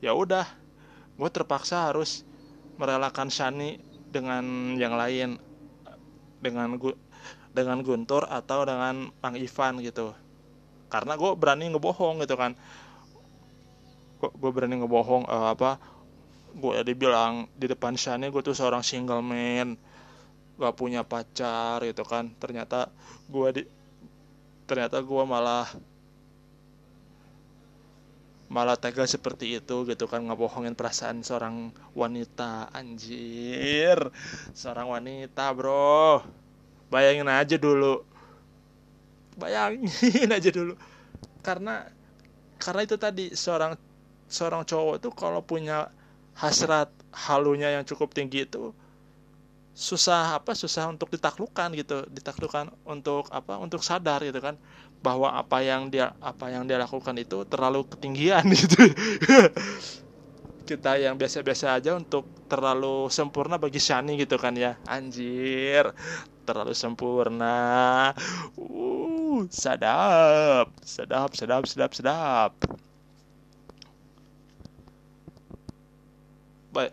ya 0.00 0.16
udah 0.16 0.59
gue 1.20 1.28
terpaksa 1.28 1.92
harus 1.92 2.24
merelakan 2.80 3.28
Shani 3.28 3.76
dengan 4.08 4.72
yang 4.80 4.96
lain 4.96 5.36
dengan 6.40 6.80
gue 6.80 6.96
dengan 7.52 7.84
Guntur 7.84 8.24
atau 8.24 8.64
dengan 8.64 9.12
Mang 9.20 9.36
Ivan 9.36 9.84
gitu. 9.84 10.16
Karena 10.88 11.20
gue 11.20 11.30
berani 11.36 11.68
ngebohong 11.68 12.24
gitu 12.24 12.40
kan. 12.40 12.56
Gue 14.16 14.50
berani 14.50 14.80
ngebohong 14.80 15.28
uh, 15.28 15.52
apa 15.52 15.76
gue 16.56 16.82
dibilang 16.88 17.52
di 17.52 17.68
depan 17.68 18.00
Shani 18.00 18.32
gue 18.32 18.40
tuh 18.40 18.56
seorang 18.56 18.80
single 18.80 19.20
man 19.20 19.76
gak 20.56 20.74
punya 20.80 21.04
pacar 21.04 21.84
gitu 21.84 22.00
kan. 22.08 22.32
Ternyata 22.40 22.88
gue 23.28 23.48
di 23.60 23.62
ternyata 24.64 25.04
gue 25.04 25.22
malah 25.28 25.68
malah 28.50 28.74
tega 28.74 29.06
seperti 29.06 29.62
itu 29.62 29.86
gitu 29.86 30.10
kan 30.10 30.26
ngebohongin 30.26 30.74
perasaan 30.74 31.22
seorang 31.22 31.70
wanita. 31.94 32.66
Anjir 32.74 34.10
seorang 34.52 34.90
wanita 34.90 35.54
bro. 35.54 36.26
Bayangin 36.90 37.30
aja 37.30 37.54
dulu. 37.54 38.02
Bayangin 39.38 40.28
aja 40.36 40.50
dulu. 40.50 40.74
Karena 41.46 41.86
karena 42.58 42.80
itu 42.82 42.98
tadi 42.98 43.30
seorang 43.32 43.78
seorang 44.26 44.66
cowok 44.66 44.96
tuh 44.98 45.12
kalau 45.14 45.40
punya 45.46 45.86
hasrat 46.34 46.90
halunya 47.14 47.70
yang 47.78 47.86
cukup 47.86 48.10
tinggi 48.10 48.44
itu 48.46 48.74
susah 49.70 50.42
apa 50.42 50.58
susah 50.58 50.90
untuk 50.90 51.06
ditaklukkan 51.14 51.70
gitu. 51.78 52.02
Ditaklukkan 52.10 52.74
untuk 52.82 53.30
apa? 53.30 53.62
Untuk 53.62 53.86
sadar 53.86 54.26
gitu 54.26 54.42
kan 54.42 54.58
bahwa 55.00 55.32
apa 55.32 55.64
yang 55.64 55.88
dia 55.88 56.12
apa 56.20 56.52
yang 56.52 56.68
dia 56.68 56.76
lakukan 56.76 57.16
itu 57.16 57.44
terlalu 57.48 57.84
ketinggian 57.88 58.44
gitu. 58.60 58.76
Kita 60.68 61.00
yang 61.00 61.18
biasa-biasa 61.18 61.80
aja 61.80 61.96
untuk 61.98 62.28
terlalu 62.46 63.10
sempurna 63.10 63.58
bagi 63.58 63.82
Shani 63.82 64.14
gitu 64.20 64.36
kan 64.38 64.54
ya. 64.54 64.76
Anjir 64.86 65.90
terlalu 66.44 66.76
sempurna. 66.76 68.12
Uh 68.54 69.48
sadap 69.48 70.70
sadap 70.84 71.30
sadap 71.34 71.62
sadap 71.66 71.90
sadap. 71.96 72.52
Baik 76.70 76.92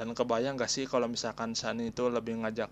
dan 0.00 0.14
kebayang 0.14 0.56
gak 0.56 0.70
sih 0.70 0.86
kalau 0.86 1.10
misalkan 1.10 1.52
Shani 1.52 1.90
itu 1.92 2.08
lebih 2.08 2.40
ngajak 2.40 2.70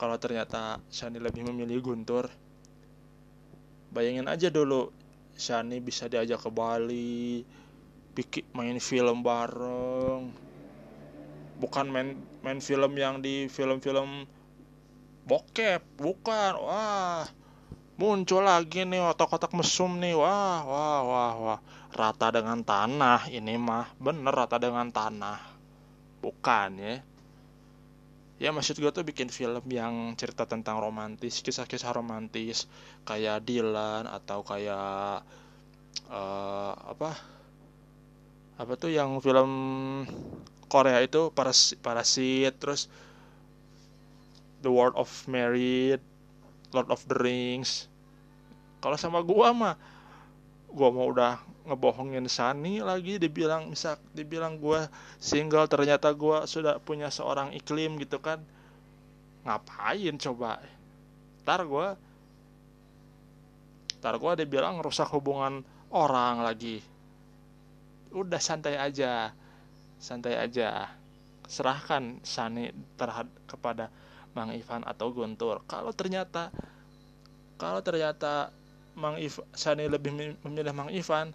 kalau 0.00 0.16
ternyata 0.16 0.80
Shani 0.88 1.20
lebih 1.20 1.44
memilih 1.44 1.84
Guntur 1.84 2.30
bayangin 3.90 4.30
aja 4.30 4.48
dulu 4.50 4.90
Shani 5.40 5.80
bisa 5.80 6.06
diajak 6.06 6.42
ke 6.42 6.50
Bali 6.52 7.42
bikin 8.12 8.44
main 8.52 8.76
film 8.76 9.24
bareng. 9.24 10.30
Bukan 11.60 11.86
main 11.88 12.16
main 12.44 12.60
film 12.60 12.96
yang 12.96 13.24
di 13.24 13.48
film-film 13.48 14.28
bokep 15.24 15.80
bukan. 15.96 16.52
Wah 16.60 17.24
muncul 18.00 18.44
lagi 18.44 18.84
nih 18.84 19.00
otak-otak 19.00 19.52
mesum 19.56 19.96
nih. 19.96 20.12
Wah 20.12 20.60
wah 20.64 21.00
wah 21.04 21.34
wah. 21.40 21.60
Rata 21.90 22.30
dengan 22.30 22.60
tanah 22.60 23.32
ini 23.32 23.56
mah 23.56 23.96
bener 23.96 24.32
rata 24.32 24.60
dengan 24.60 24.92
tanah. 24.92 25.40
Bukan 26.20 26.70
ya 26.76 27.00
ya 28.40 28.48
maksud 28.56 28.80
gue 28.80 28.88
tuh 28.88 29.04
bikin 29.04 29.28
film 29.28 29.60
yang 29.68 30.16
cerita 30.16 30.48
tentang 30.48 30.80
romantis 30.80 31.44
kisah-kisah 31.44 31.92
romantis 31.92 32.64
kayak 33.04 33.44
Dylan 33.44 34.08
atau 34.08 34.40
kayak 34.40 35.20
uh, 36.08 36.72
apa? 36.72 37.10
Apa 38.56 38.72
tuh 38.80 38.92
yang 38.92 39.20
film 39.20 39.52
Korea 40.72 41.04
itu 41.04 41.28
paras 41.36 41.76
parasit 41.84 42.56
terus 42.56 42.88
The 44.64 44.72
World 44.72 44.96
of 44.96 45.08
Married 45.28 46.00
Lord 46.72 46.88
of 46.88 47.04
the 47.10 47.16
Rings. 47.16 47.90
Kalau 48.80 48.96
sama 48.96 49.20
gua 49.20 49.52
mah 49.52 49.76
gua 50.70 50.88
mau 50.94 51.10
udah 51.10 51.50
ngebohongin 51.70 52.26
Sani 52.26 52.82
lagi 52.82 53.20
dibilang 53.20 53.70
misal 53.70 53.94
dibilang 54.10 54.58
gue 54.58 54.90
single 55.22 55.70
ternyata 55.70 56.10
gue 56.10 56.42
sudah 56.48 56.82
punya 56.82 57.12
seorang 57.12 57.54
iklim 57.54 57.94
gitu 58.02 58.18
kan. 58.18 58.42
Ngapain 59.46 60.16
coba? 60.18 60.58
Ntar 61.46 61.62
gue 61.68 61.88
ntar 64.00 64.14
gue 64.16 64.32
dibilang 64.42 64.82
rusak 64.82 65.06
hubungan 65.14 65.62
orang 65.94 66.42
lagi. 66.42 66.82
Udah 68.10 68.42
santai 68.42 68.74
aja 68.74 69.30
santai 70.00 70.40
aja. 70.40 70.90
Serahkan 71.50 72.22
Sani 72.22 72.70
terhadap 72.94 73.30
kepada 73.46 73.90
Mang 74.34 74.54
Ivan 74.54 74.86
atau 74.86 75.10
Guntur. 75.10 75.62
Kalau 75.66 75.90
ternyata 75.94 76.50
kalau 77.60 77.82
ternyata 77.84 78.54
Mang 79.00 79.16
Ivan 79.16 79.48
Sani 79.56 79.88
lebih 79.88 80.12
memilih 80.44 80.76
Mang 80.76 80.92
Ivan. 80.92 81.32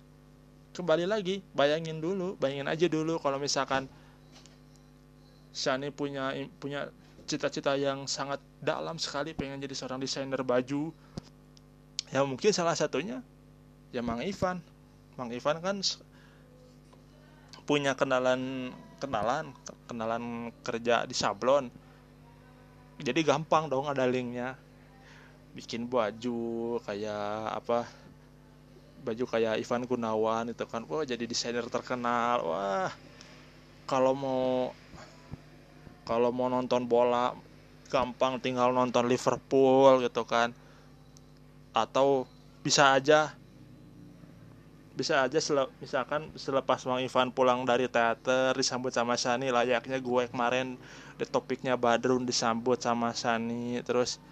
Kembali 0.78 1.10
lagi 1.10 1.41
bayangin 1.58 1.97
dulu 1.97 2.38
bayangin 2.38 2.69
aja 2.69 2.86
dulu 2.86 3.17
kalau 3.17 3.41
misalkan 3.41 3.89
Shani 5.56 5.89
punya 5.89 6.36
punya 6.62 6.93
cita-cita 7.25 7.73
yang 7.73 8.06
sangat 8.06 8.38
dalam 8.62 9.01
sekali 9.01 9.34
pengen 9.34 9.58
jadi 9.58 9.73
seorang 9.73 9.97
desainer 9.97 10.45
baju. 10.45 10.93
Ya 12.13 12.21
mungkin 12.21 12.54
salah 12.54 12.78
satunya 12.78 13.25
ya 13.89 14.06
Mang 14.06 14.21
Ivan. 14.21 14.62
Mang 15.17 15.34
Ivan 15.34 15.58
kan 15.65 15.82
punya 17.65 17.97
kenalan 17.97 18.69
kenalan 19.01 19.56
kenalan 19.89 20.54
kerja 20.62 21.10
di 21.10 21.17
sablon. 21.17 21.73
Jadi 23.01 23.25
gampang 23.25 23.67
dong 23.67 23.89
ada 23.89 24.06
linknya 24.06 24.56
bikin 25.56 25.88
baju 25.88 26.78
kayak 26.84 27.63
apa 27.63 27.88
baju 29.08 29.24
kayak 29.24 29.63
Ivan 29.63 29.88
Gunawan 29.88 30.52
itu 30.52 30.68
kan. 30.68 30.84
Wah 30.91 31.08
jadi 31.08 31.24
desainer 31.24 31.63
terkenal. 31.72 32.44
Wah 32.44 32.91
kalau 33.88 34.12
mau 34.12 34.76
kalau 36.04 36.30
mau 36.36 36.52
nonton 36.52 36.86
bola 36.86 37.34
gampang 37.88 38.38
tinggal 38.44 38.76
nonton 38.76 39.08
Liverpool 39.08 40.04
gitu 40.04 40.28
kan. 40.28 40.52
Atau 41.72 42.28
bisa 42.60 42.91
aja 42.98 43.32
bisa 44.96 45.28
aja 45.28 45.44
sele, 45.44 45.68
misalkan 45.84 46.32
selepas 46.39 46.88
Bang 46.88 47.04
Ivan 47.04 47.28
pulang 47.36 47.68
dari 47.68 47.91
teater 47.91 48.56
disambut 48.56 48.96
sama 48.96 49.20
Sani 49.20 49.52
layaknya 49.52 50.00
gue 50.00 50.24
kemarin 50.32 50.80
di 51.20 51.26
topiknya 51.28 51.76
Badrun 51.76 52.24
disambut 52.24 52.80
sama 52.80 53.12
Sani 53.12 53.84
terus 53.84 54.24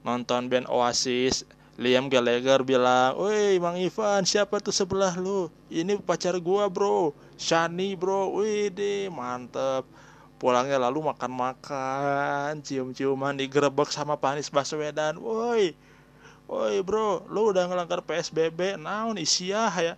nonton 0.00 0.48
band 0.48 0.66
Oasis 0.66 1.44
Liam 1.80 2.12
Gallagher 2.12 2.60
bilang, 2.60 3.16
"Woi, 3.16 3.56
Mang 3.56 3.80
Ivan, 3.80 4.28
siapa 4.28 4.60
tuh 4.60 4.68
sebelah 4.68 5.16
lu? 5.16 5.48
Ini 5.72 5.96
pacar 5.96 6.36
gua, 6.36 6.68
Bro. 6.68 7.16
Shani, 7.40 7.96
Bro. 7.96 8.36
Wih, 8.36 8.68
deh, 8.68 9.08
mantep." 9.08 9.88
Pulangnya 10.36 10.76
lalu 10.76 11.08
makan-makan, 11.08 12.60
cium-ciuman 12.60 13.32
digerebek 13.32 13.88
sama 13.88 14.20
Panis 14.20 14.52
Baswedan. 14.52 15.16
"Woi, 15.24 15.72
woi, 16.44 16.76
Bro, 16.84 17.24
lu 17.32 17.48
udah 17.48 17.64
ngelanggar 17.64 18.04
PSBB. 18.04 18.76
Naon 18.76 19.16
isia 19.16 19.72
ya? 19.72 19.96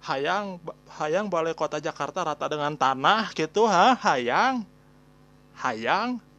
Hayang 0.00 0.56
hayang 0.96 1.28
balai 1.28 1.52
kota 1.52 1.76
Jakarta 1.76 2.24
rata 2.24 2.48
dengan 2.48 2.72
tanah 2.72 3.28
gitu, 3.36 3.68
ha? 3.68 3.92
Hayang. 3.92 4.64
Hayang." 5.60 6.29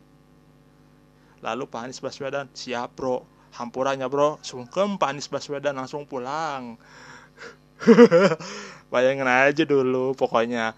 Lalu 1.42 1.66
Panis 1.66 1.98
Baswedan, 1.98 2.48
"Siap, 2.54 2.94
Bro." 2.94 3.42
hampurannya 3.56 4.08
bro. 4.08 4.40
Sungkem 4.42 4.96
Pak 4.96 5.10
Anies 5.12 5.28
Baswedan 5.28 5.76
langsung 5.76 6.08
pulang. 6.08 6.80
Bayangin 8.94 9.28
aja 9.28 9.64
dulu 9.68 10.16
pokoknya. 10.16 10.76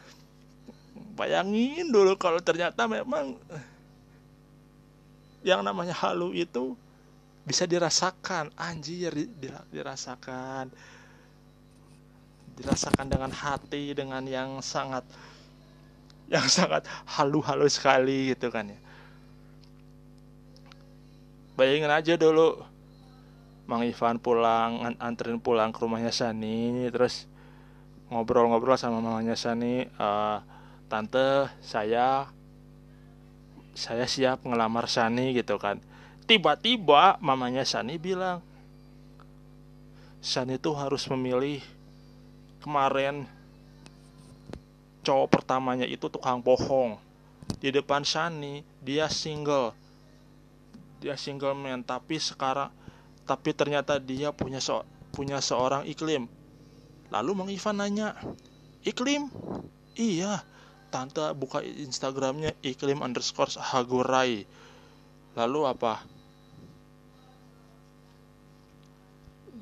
Bayangin 1.13 1.93
dulu 1.93 2.17
kalau 2.17 2.41
ternyata 2.41 2.89
memang 2.89 3.38
yang 5.43 5.62
namanya 5.62 5.93
halu 5.93 6.34
itu 6.34 6.73
bisa 7.45 7.69
dirasakan. 7.69 8.49
Anjir 8.58 9.13
dirasakan. 9.69 10.73
Dirasakan 12.54 13.08
dengan 13.10 13.34
hati 13.34 13.97
dengan 13.97 14.21
yang 14.26 14.62
sangat 14.62 15.06
yang 16.32 16.45
sangat 16.47 16.88
halu-halu 17.04 17.67
sekali 17.67 18.32
gitu 18.32 18.47
kan 18.47 18.71
ya 18.71 18.80
bayangin 21.54 21.92
aja 21.92 22.13
dulu. 22.18 22.62
Mang 23.63 23.88
Ivan 23.88 24.20
pulang 24.20 24.84
anterin 25.00 25.39
pulang 25.39 25.72
ke 25.72 25.80
rumahnya 25.80 26.12
Sani 26.12 26.92
terus 26.92 27.32
ngobrol-ngobrol 28.12 28.76
sama 28.76 29.00
mamanya 29.00 29.39
Sani 29.39 29.88
uh, 29.96 30.44
tante 30.92 31.48
saya 31.63 32.28
saya 33.74 34.06
siap 34.06 34.44
ngelamar 34.44 34.92
Sani 34.92 35.32
gitu 35.32 35.56
kan. 35.58 35.80
Tiba-tiba 36.28 37.18
mamanya 37.24 37.63
Sani 37.63 37.96
bilang 37.96 38.44
Shani 40.20 40.60
itu 40.60 40.72
harus 40.76 41.08
memilih 41.08 41.63
kemarin 42.60 43.28
cowok 45.04 45.28
pertamanya 45.28 45.88
itu 45.88 46.08
tukang 46.12 46.39
bohong. 46.44 47.00
Di 47.60 47.72
depan 47.72 48.04
Shani 48.08 48.63
dia 48.84 49.08
single 49.08 49.76
dia 51.04 51.20
single 51.20 51.52
man 51.52 51.84
tapi 51.84 52.16
sekarang 52.16 52.72
tapi 53.28 53.52
ternyata 53.52 54.00
dia 54.00 54.32
punya 54.32 54.63
so, 54.63 54.88
punya 55.12 55.44
seorang 55.44 55.84
iklim. 55.84 56.32
Lalu 57.12 57.32
Mang 57.36 57.52
Ivan 57.52 57.76
nanya 57.80 58.16
iklim? 58.88 59.28
Iya 60.00 60.44
tante 60.94 61.26
buka 61.34 61.60
instagramnya 61.66 62.56
iklim 62.63 63.04
underscore 63.04 63.52
hagurai. 63.60 64.48
Lalu 65.36 65.60
apa? 65.66 66.04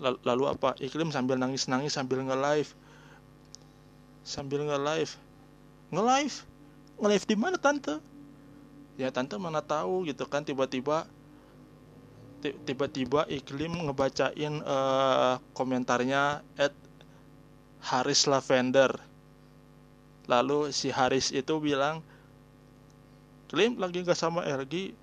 Lalu 0.01 0.43
apa? 0.49 0.77
Iklim 0.82 1.10
sambil 1.10 1.38
nangis 1.38 1.65
nangis 1.65 1.97
sambil 1.97 2.21
nge 2.21 2.38
live 2.38 2.71
sambil 4.21 4.62
nge 4.62 4.77
live 4.77 5.13
nge 5.89 6.04
live 6.06 6.38
nge 7.01 7.08
live 7.10 7.25
di 7.25 7.36
mana 7.38 7.58
tante? 7.58 7.95
Ya 8.97 9.10
tante 9.10 9.38
mana 9.38 9.62
tahu 9.62 10.06
gitu 10.10 10.25
kan 10.25 10.43
tiba-tiba 10.43 11.08
tiba-tiba 12.41 13.30
iklim 13.30 13.86
ngebacain 13.86 14.65
uh, 14.65 15.38
komentarnya 15.54 16.41
at 16.58 16.73
Haris 17.86 18.25
Lavender. 18.25 18.97
Lalu 20.25 20.73
si 20.73 20.89
Haris 20.89 21.30
itu 21.30 21.62
bilang 21.62 22.01
iklim 23.47 23.77
lagi 23.77 24.01
gak 24.01 24.17
sama 24.17 24.41
LG 24.47 24.97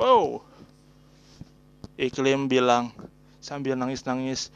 wow. 0.00 0.40
Iklim 2.00 2.48
bilang 2.48 2.88
sambil 3.44 3.76
nangis-nangis 3.76 4.48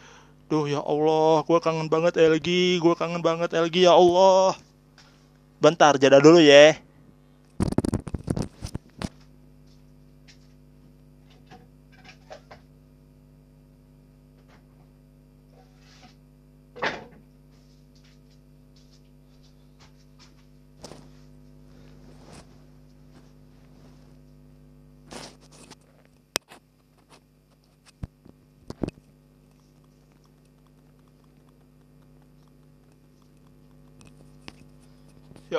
Duh 0.46 0.70
ya 0.70 0.79
Allah, 0.79 1.42
gue 1.42 1.59
kangen 1.59 1.90
banget 1.90 2.22
LG, 2.22 2.79
gue 2.79 2.94
kangen 2.94 3.18
banget 3.18 3.50
LG 3.50 3.90
ya 3.90 3.98
Allah. 3.98 4.55
Bentar, 5.59 5.98
jeda 5.98 6.22
dulu 6.22 6.38
ya 6.38 6.79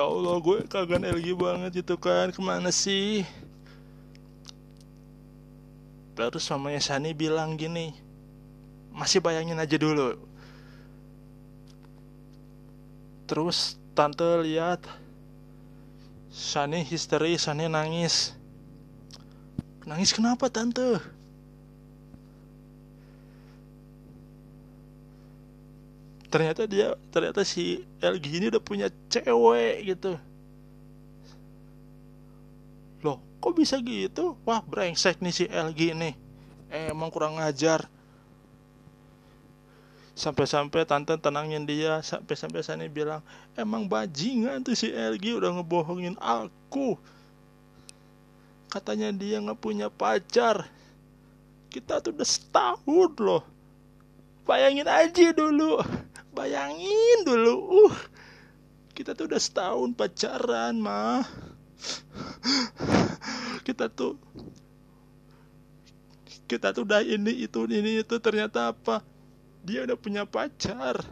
Allah 0.06 0.38
gue 0.38 0.57
kangen 0.68 1.08
LG 1.08 1.32
banget 1.32 1.72
itu 1.80 1.94
kan. 1.96 2.28
Ke 2.28 2.40
mana 2.44 2.68
sih? 2.68 3.24
Terus 6.12 6.44
mamanya 6.52 6.82
Sani 6.82 7.16
bilang 7.16 7.56
gini 7.56 7.94
masih 8.92 9.22
bayangin 9.24 9.56
aja 9.56 9.78
dulu. 9.80 10.18
Terus 13.24 13.80
tante 13.96 14.26
lihat 14.44 14.82
Sani 16.28 16.84
histeri 16.84 17.40
Sani 17.40 17.70
nangis. 17.70 18.36
Nangis 19.88 20.12
kenapa 20.12 20.52
tante? 20.52 21.00
Ternyata 26.28 26.68
dia 26.68 26.92
ternyata 27.08 27.40
si 27.40 27.88
LG 28.04 28.26
ini 28.28 28.46
udah 28.52 28.60
punya 28.60 28.92
cewek 29.08 29.96
gitu 29.96 30.20
loh 33.02 33.22
kok 33.38 33.54
bisa 33.54 33.78
gitu? 33.82 34.38
Wah 34.42 34.62
brengsek 34.62 35.22
nih 35.22 35.34
si 35.34 35.44
LG 35.46 35.94
ini 35.94 36.28
eh, 36.72 36.92
emang 36.92 37.08
kurang 37.08 37.40
ngajar. 37.40 37.88
Sampai-sampai 40.18 40.82
tante 40.82 41.14
tenangin 41.16 41.64
dia. 41.64 42.02
Sampai-sampai 42.02 42.60
sana 42.66 42.84
bilang 42.90 43.22
emang 43.54 43.86
bajingan 43.86 44.62
tuh 44.66 44.74
si 44.74 44.90
LG 44.90 45.38
udah 45.38 45.50
ngebohongin 45.58 46.18
aku. 46.18 46.98
Katanya 48.68 49.14
dia 49.14 49.40
nggak 49.40 49.60
punya 49.62 49.88
pacar. 49.88 50.68
Kita 51.70 52.02
tuh 52.02 52.12
udah 52.16 52.26
setahun 52.26 53.12
loh. 53.20 53.44
Bayangin 54.42 54.88
aja 54.88 55.30
dulu. 55.32 55.78
Bayangin 56.32 57.26
dulu, 57.26 57.54
uh, 57.90 57.96
kita 58.94 59.10
tuh 59.10 59.26
udah 59.26 59.42
setahun 59.42 59.90
pacaran, 59.90 60.78
mah. 60.78 61.26
Kita 63.66 63.90
tuh 63.92 64.16
kita 66.48 66.72
tuh 66.72 66.88
udah 66.88 67.04
ini 67.04 67.44
itu 67.44 67.68
ini 67.68 68.00
itu 68.00 68.16
ternyata 68.16 68.72
apa? 68.72 69.04
Dia 69.60 69.84
udah 69.84 69.98
punya 70.00 70.24
pacar. 70.24 71.04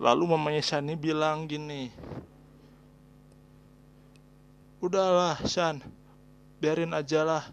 Lalu 0.00 0.24
mamanya 0.24 0.64
Shani 0.64 0.96
bilang 0.96 1.44
gini 1.44 1.92
udahlah 4.80 5.36
Shan 5.44 5.84
biarin 6.58 6.96
aja 6.96 7.20
lah. 7.22 7.44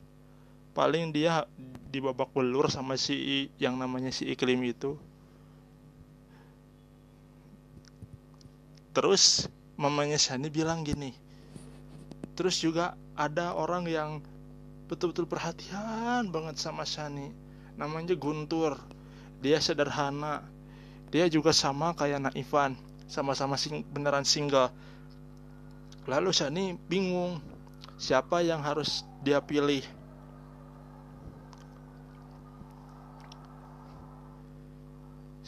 Paling 0.71 1.11
dia 1.11 1.43
di 1.91 1.99
babak 1.99 2.31
belur 2.31 2.71
sama 2.71 2.95
si 2.95 3.49
yang 3.59 3.75
namanya 3.75 4.13
si 4.13 4.29
iklim 4.31 4.63
itu 4.63 4.95
terus 8.97 9.45
mamanya 9.77 10.17
Shani 10.17 10.49
bilang 10.49 10.81
gini 10.81 11.13
terus 12.33 12.57
juga 12.57 12.97
ada 13.13 13.53
orang 13.53 13.85
yang 13.85 14.25
betul-betul 14.87 15.27
perhatian 15.27 16.31
banget 16.31 16.55
sama 16.61 16.87
Shani. 16.87 17.33
Namanya 17.75 18.15
Guntur. 18.15 18.79
Dia 19.43 19.61
sederhana. 19.61 20.41
Dia 21.09 21.27
juga 21.27 21.51
sama 21.51 21.93
kayak 21.93 22.29
Naifan 22.29 22.77
sama-sama 23.07 23.55
sing 23.55 23.83
beneran 23.89 24.27
single. 24.27 24.71
Lalu 26.07 26.29
Shani 26.31 26.65
bingung 26.87 27.39
siapa 27.99 28.43
yang 28.43 28.63
harus 28.63 29.03
dia 29.23 29.39
pilih? 29.43 29.83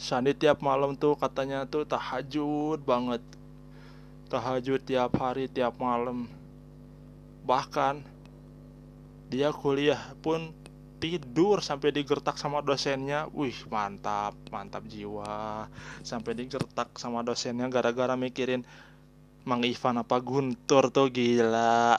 Sandi 0.00 0.32
tiap 0.32 0.64
malam 0.64 0.96
tuh 0.96 1.12
katanya 1.12 1.68
tuh 1.68 1.84
tahajud 1.84 2.80
banget 2.88 3.20
tahajud 4.30 4.78
tiap 4.86 5.18
hari 5.18 5.50
tiap 5.50 5.74
malam. 5.82 6.30
Bahkan 7.42 8.06
dia 9.26 9.50
kuliah 9.50 9.98
pun 10.22 10.54
tidur 11.02 11.58
sampai 11.58 11.90
digertak 11.90 12.38
sama 12.38 12.62
dosennya. 12.62 13.26
Wih 13.34 13.58
mantap 13.66 14.38
mantap 14.54 14.86
jiwa. 14.86 15.66
Sampai 16.06 16.38
digertak 16.38 16.94
sama 16.94 17.26
dosennya 17.26 17.66
gara-gara 17.66 18.14
mikirin 18.14 18.62
Mang 19.42 19.66
Ivan 19.66 19.98
apa 19.98 20.22
Guntur 20.22 20.94
tuh 20.94 21.10
gila. 21.10 21.98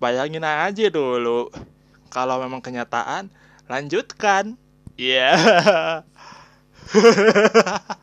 Bayangin 0.00 0.48
aja 0.48 0.88
dulu 0.88 1.52
kalau 2.08 2.40
memang 2.40 2.64
kenyataan 2.64 3.28
lanjutkan. 3.68 4.56
Ya 4.96 5.36
yeah. 5.36 6.02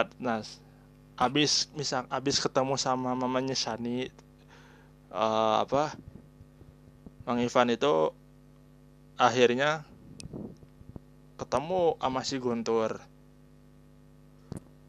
Empat 0.00 0.16
nas 0.16 0.64
abis 1.20 1.68
misal 1.76 2.08
abis 2.08 2.40
ketemu 2.40 2.80
sama 2.80 3.12
mamanya 3.12 3.52
Shani 3.52 4.08
uh, 5.12 5.60
apa 5.60 5.92
Bang 7.28 7.36
Ivan 7.36 7.68
itu 7.68 8.08
akhirnya 9.20 9.84
ketemu 11.36 12.00
sama 12.00 12.24
si 12.24 12.40
Guntur. 12.40 12.96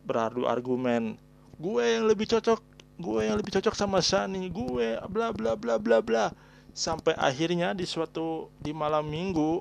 Beradu 0.07 0.47
argumen 0.47 1.19
gue 1.59 1.83
yang 1.83 2.07
lebih 2.07 2.31
cocok 2.31 2.63
gue 3.03 3.21
yang 3.27 3.35
lebih 3.35 3.59
cocok 3.59 3.75
sama 3.75 3.99
Shani 3.99 4.47
gue 4.47 4.95
bla 5.11 5.35
bla 5.35 5.59
bla 5.59 5.75
bla 5.75 5.99
bla. 5.99 6.31
Sampai 6.71 7.19
akhirnya 7.19 7.75
di 7.75 7.83
suatu 7.83 8.47
di 8.63 8.71
malam 8.71 9.11
minggu 9.11 9.59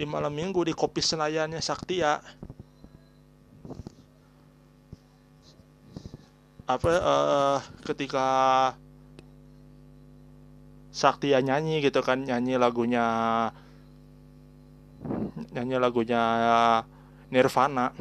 di 0.00 0.08
malam 0.08 0.32
minggu 0.32 0.64
di 0.64 0.72
kopi 0.72 1.04
senayannya 1.04 1.60
Saktia. 1.60 2.24
Apa 6.64 6.88
uh, 6.88 7.58
ketika 7.84 8.26
Saktia 10.88 11.44
nyanyi 11.44 11.84
gitu 11.84 12.00
kan 12.00 12.24
nyanyi 12.24 12.56
lagunya 12.56 13.04
nyanyi 15.52 15.76
lagunya 15.76 16.22
Nirvana. 17.28 17.92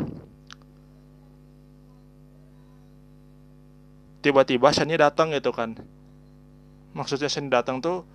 Tiba-tiba 4.24 4.72
Seni 4.72 4.96
datang 4.96 5.36
gitu 5.36 5.52
kan. 5.52 5.76
Maksudnya 6.96 7.28
Seni 7.28 7.52
datang 7.52 7.84
tuh 7.84 8.08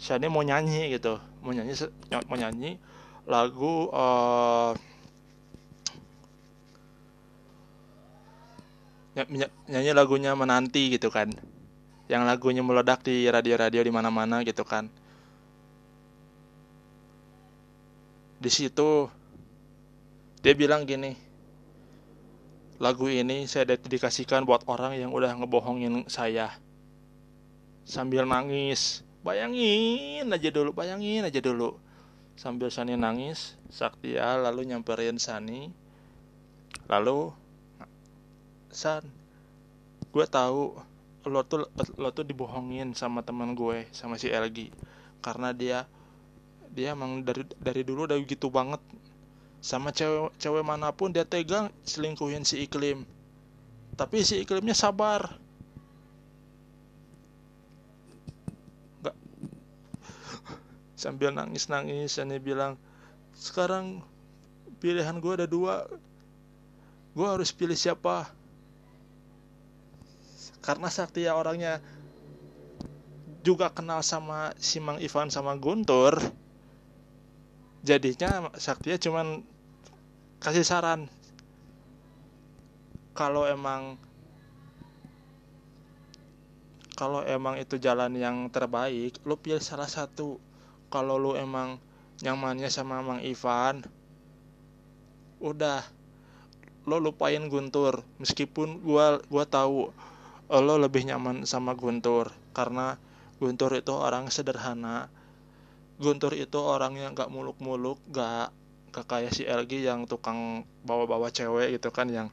seni 0.00 0.26
mau 0.32 0.40
nyanyi 0.40 0.96
gitu 0.96 1.31
mau 1.42 2.36
nyanyi 2.38 2.78
lagu 3.26 3.90
uh, 3.90 4.74
nyanyi 9.68 9.92
lagunya 9.92 10.32
menanti 10.32 10.96
gitu 10.96 11.12
kan. 11.12 11.28
Yang 12.10 12.22
lagunya 12.28 12.62
meledak 12.64 13.04
di 13.04 13.28
radio-radio 13.28 13.82
di 13.84 13.92
mana-mana 13.92 14.40
gitu 14.42 14.64
kan. 14.64 14.88
Di 18.42 18.50
situ 18.50 19.06
dia 20.42 20.54
bilang 20.58 20.82
gini 20.82 21.14
lagu 22.82 23.06
ini 23.06 23.46
saya 23.46 23.78
dedikasikan 23.78 24.42
buat 24.42 24.66
orang 24.66 24.98
yang 24.98 25.14
udah 25.14 25.38
ngebohongin 25.38 26.10
saya. 26.10 26.50
Sambil 27.86 28.26
nangis 28.26 29.06
bayangin 29.22 30.26
aja 30.28 30.50
dulu 30.50 30.70
bayangin 30.74 31.26
aja 31.26 31.38
dulu. 31.38 31.78
Sambil 32.32 32.72
Sani 32.72 32.96
nangis 32.96 33.54
Saktia 33.70 34.38
lalu 34.38 34.70
nyamperin 34.70 35.16
Sani. 35.18 35.70
Lalu 36.90 37.30
San 38.72 39.04
gue 40.12 40.26
tahu 40.28 40.76
lo 41.24 41.40
tuh 41.46 41.64
lo 41.96 42.12
tuh 42.12 42.26
dibohongin 42.26 42.92
sama 42.92 43.24
teman 43.24 43.56
gue 43.56 43.88
sama 43.96 44.20
si 44.20 44.28
Elgi 44.28 44.68
karena 45.24 45.54
dia 45.56 45.88
dia 46.72 46.92
emang 46.96 47.22
dari 47.22 47.44
dari 47.60 47.84
dulu 47.84 48.08
udah 48.08 48.18
gitu 48.24 48.48
banget. 48.48 48.80
Sama 49.62 49.94
cewek 49.94 50.34
cewek 50.42 50.64
mana 50.66 50.90
pun 50.90 51.14
dia 51.14 51.22
tegang 51.22 51.70
selingkuhin 51.86 52.42
si 52.42 52.66
iklim. 52.66 53.06
Tapi 53.94 54.24
si 54.24 54.42
iklimnya 54.42 54.74
sabar 54.74 55.41
sambil 61.02 61.34
nangis 61.34 61.66
nangis 61.66 62.14
Sani 62.14 62.38
bilang 62.38 62.78
sekarang 63.34 64.06
pilihan 64.78 65.18
gue 65.18 65.32
ada 65.42 65.48
dua. 65.50 65.90
Gue 67.12 67.26
harus 67.26 67.50
pilih 67.50 67.74
siapa? 67.74 68.30
Karena 70.62 70.86
Saktia 70.86 71.34
orangnya 71.34 71.82
juga 73.42 73.74
kenal 73.74 74.06
sama 74.06 74.54
si 74.62 74.78
Mang 74.78 75.02
Ivan 75.02 75.26
sama 75.26 75.58
Guntur 75.58 76.14
jadinya 77.82 78.54
Saktia 78.54 78.94
cuman 78.94 79.42
kasih 80.38 80.62
saran. 80.62 81.10
Kalau 83.12 83.44
emang 83.44 83.98
kalau 86.94 87.26
emang 87.26 87.58
itu 87.58 87.82
jalan 87.82 88.14
yang 88.14 88.46
terbaik 88.48 89.18
lu 89.26 89.34
pilih 89.34 89.58
salah 89.58 89.90
satu 89.90 90.38
kalau 90.92 91.16
lu 91.16 91.32
emang 91.32 91.80
nyamannya 92.20 92.68
sama 92.68 93.00
Mang 93.00 93.24
Ivan 93.24 93.80
udah 95.40 95.80
lo 96.84 97.00
lupain 97.00 97.40
Guntur. 97.48 98.04
Meskipun 98.20 98.84
gua 98.84 99.24
gua 99.32 99.48
tahu 99.48 99.88
lo 100.52 100.74
lebih 100.76 101.08
nyaman 101.08 101.48
sama 101.48 101.72
Guntur 101.72 102.28
karena 102.52 103.00
Guntur 103.40 103.72
itu 103.72 103.90
orang 103.96 104.28
sederhana. 104.28 105.08
Guntur 105.96 106.36
itu 106.36 106.60
orang 106.60 107.00
yang 107.00 107.16
gak 107.16 107.32
muluk-muluk 107.32 107.96
gak 108.12 108.52
gak 108.92 109.06
kayak 109.08 109.32
si 109.32 109.48
LG 109.48 109.88
yang 109.88 110.04
tukang 110.04 110.68
bawa-bawa 110.84 111.32
cewek 111.32 111.80
gitu 111.80 111.88
kan 111.88 112.12
yang 112.12 112.28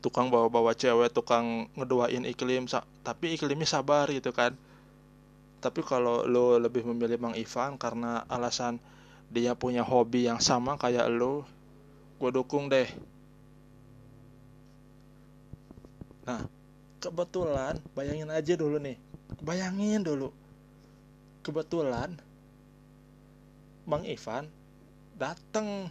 tukang 0.00 0.32
bawa-bawa 0.32 0.72
cewek 0.72 1.12
tukang 1.12 1.68
ngedoain 1.76 2.24
iklim 2.24 2.64
tapi 3.04 3.36
iklimnya 3.36 3.68
sabar 3.68 4.08
gitu 4.08 4.32
kan 4.32 4.56
tapi 5.60 5.84
kalau 5.84 6.24
lo 6.24 6.56
lebih 6.56 6.82
memilih 6.88 7.20
Bang 7.20 7.36
Ivan 7.36 7.76
karena 7.76 8.24
alasan 8.26 8.80
dia 9.30 9.54
punya 9.54 9.84
hobi 9.84 10.26
yang 10.26 10.40
sama 10.40 10.74
kayak 10.80 11.06
lo 11.12 11.46
gue 12.18 12.30
dukung 12.32 12.66
deh 12.66 12.88
Nah, 16.30 16.46
kebetulan 17.02 17.82
bayangin 17.90 18.30
aja 18.30 18.54
dulu 18.54 18.78
nih. 18.78 18.94
Bayangin 19.42 20.06
dulu. 20.06 20.30
Kebetulan 21.42 22.14
Bang 23.82 24.06
Ivan 24.06 24.46
datang 25.18 25.90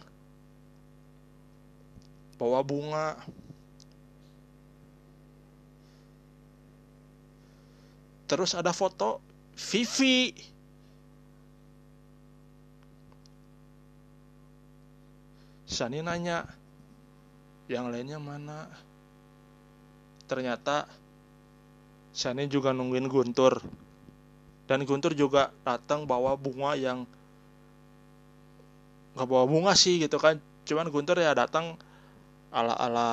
bawa 2.40 2.64
bunga 2.64 3.20
terus 8.24 8.56
ada 8.56 8.72
foto 8.72 9.20
Vivi. 9.60 10.32
Sani 15.68 16.02
nanya 16.02 16.48
yang 17.70 17.92
lainnya 17.92 18.18
mana? 18.18 18.66
Ternyata 20.26 20.88
Shani 22.10 22.50
juga 22.50 22.74
nungguin 22.74 23.06
Guntur. 23.06 23.62
Dan 24.66 24.82
Guntur 24.82 25.14
juga 25.14 25.54
datang 25.62 26.08
bawa 26.08 26.34
bunga 26.34 26.74
yang 26.74 27.06
nggak 29.14 29.28
bawa 29.28 29.44
bunga 29.46 29.72
sih 29.78 30.02
gitu 30.02 30.18
kan. 30.18 30.42
Cuman 30.66 30.90
Guntur 30.90 31.20
ya 31.22 31.36
datang 31.36 31.78
ala 32.50 32.74
ala 32.74 33.08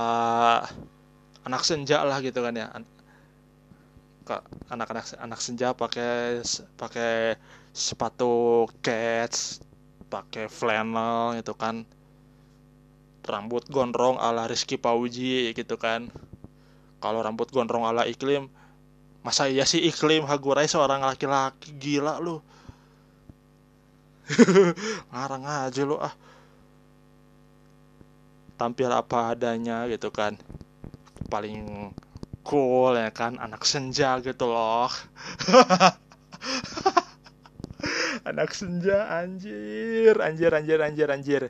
anak 1.46 1.62
senja 1.62 2.02
lah 2.02 2.18
gitu 2.26 2.42
kan 2.42 2.58
ya 2.58 2.74
anak-anak 4.68 5.18
anak 5.18 5.40
senja 5.40 5.72
pakai 5.74 6.44
pakai 6.76 7.40
sepatu 7.72 8.66
cats 8.84 9.64
pakai 10.08 10.48
flannel 10.48 11.40
gitu 11.40 11.54
kan. 11.56 11.84
Rambut 13.28 13.68
gondrong 13.68 14.16
ala 14.20 14.48
Rizky 14.48 14.80
Pauji 14.80 15.52
gitu 15.52 15.76
kan. 15.76 16.08
Kalau 17.04 17.20
rambut 17.20 17.52
gondrong 17.52 17.84
ala 17.84 18.08
iklim 18.08 18.48
masa 19.28 19.52
iya 19.52 19.68
sih 19.68 19.84
iklim? 19.84 20.24
Hagurai 20.24 20.72
seorang 20.72 21.04
laki-laki 21.04 21.76
gila 21.76 22.24
lu. 22.24 22.40
Ngarang 25.12 25.44
aja 25.44 25.84
lu 25.84 26.00
ah. 26.00 26.16
Tampil 28.56 28.88
apa 28.88 29.36
adanya 29.36 29.84
gitu 29.92 30.08
kan. 30.10 30.40
Paling 31.28 31.92
cool 32.48 32.96
ya 32.96 33.12
kan? 33.12 33.36
Anak 33.44 33.68
senja 33.68 34.24
gitu 34.24 34.48
loh. 34.48 34.88
Anak 38.30 38.56
senja 38.56 39.12
anjir 39.12 40.16
anjir 40.24 40.52
anjir 40.56 40.80
anjir 40.80 41.08
anjir. 41.12 41.44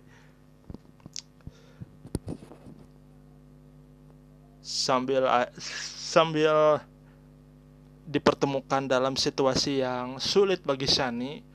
Sambil 4.66 5.22
sambil 6.02 6.82
dipertemukan 8.10 8.90
dalam 8.90 9.14
situasi 9.14 9.86
yang 9.86 10.18
sulit 10.18 10.66
bagi 10.66 10.90
Shani. 10.90 11.46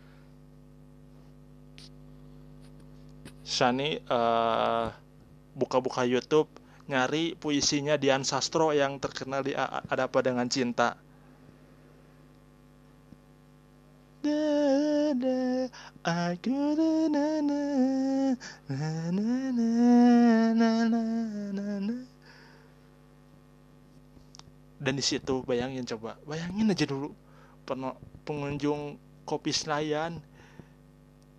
Shani 3.42 3.98
uh, 4.07 4.87
buka-buka 5.59 6.07
YouTube 6.07 6.62
nyari 6.90 7.38
puisinya 7.38 7.95
Dian 7.95 8.27
Sastro 8.27 8.75
yang 8.75 8.99
terkenal 8.99 9.47
di 9.47 9.55
Ada 9.55 10.11
Apa 10.11 10.18
Dengan 10.25 10.47
Cinta. 10.51 10.99
Dan 24.83 24.99
di 24.99 25.05
situ 25.07 25.47
bayangin 25.47 25.87
coba 25.87 26.18
bayangin 26.27 26.71
aja 26.75 26.87
dulu 26.87 27.14
pengunjung 28.27 28.99
kopi 29.27 29.55
Senayan 29.55 30.18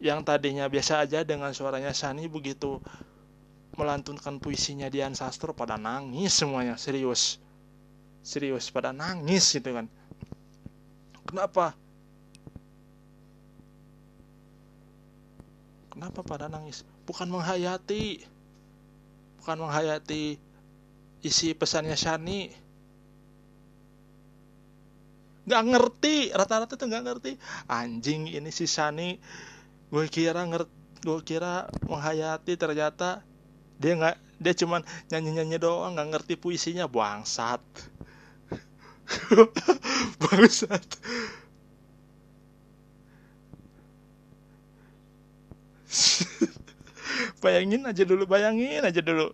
yang 0.04 0.24
tadinya 0.24 0.68
biasa 0.68 1.04
aja 1.04 1.24
dengan 1.24 1.52
suaranya 1.56 1.96
Sani 1.96 2.28
begitu 2.28 2.84
melantunkan 3.74 4.38
puisinya 4.38 4.88
Dian 4.90 5.18
Sastro 5.18 5.54
pada 5.58 5.78
nangis 5.78 6.34
semuanya 6.34 6.78
serius. 6.78 7.42
Serius 8.24 8.70
pada 8.70 8.94
nangis 8.94 9.52
gitu 9.52 9.74
kan. 9.74 9.90
Kenapa? 11.28 11.76
Kenapa 15.92 16.20
pada 16.24 16.46
nangis? 16.48 16.86
Bukan 17.04 17.28
menghayati. 17.28 18.24
Bukan 19.42 19.58
menghayati 19.60 20.40
isi 21.26 21.52
pesannya 21.58 21.98
Shani. 21.98 22.54
Nggak 25.44 25.64
ngerti 25.76 26.16
rata-rata 26.32 26.80
tuh 26.80 26.88
nggak 26.88 27.04
ngerti. 27.04 27.32
Anjing 27.68 28.32
ini 28.32 28.54
si 28.54 28.70
Sani 28.70 29.20
gue 29.94 30.08
kira 30.10 30.42
ngerti 30.48 30.82
gue 31.04 31.20
kira 31.28 31.68
menghayati 31.84 32.56
ternyata 32.56 33.20
dia 33.82 33.94
nggak 33.98 34.16
dia 34.44 34.54
cuman 34.58 34.82
nyanyi-nyanyi 35.08 35.58
doang 35.62 35.96
nggak 35.96 36.10
ngerti 36.14 36.34
puisinya. 36.36 36.86
Bangsat. 36.90 37.64
Bangsat. 40.22 40.88
Bayangin 47.44 47.86
aja 47.86 48.04
dulu 48.04 48.24
bayangin 48.26 48.84
aja 48.84 49.02
dulu. 49.04 49.32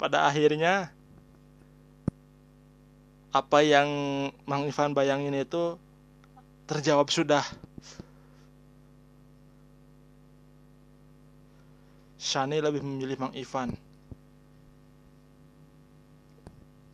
Pada 0.00 0.26
akhirnya 0.26 0.90
apa 3.32 3.64
yang 3.64 3.88
Mang 4.44 4.68
Ivan 4.68 4.92
bayangin 4.92 5.32
itu 5.32 5.80
terjawab 6.68 7.08
sudah 7.08 7.44
Shani 12.22 12.62
lebih 12.62 12.86
memilih 12.86 13.18
Mang 13.18 13.34
Ivan. 13.34 13.74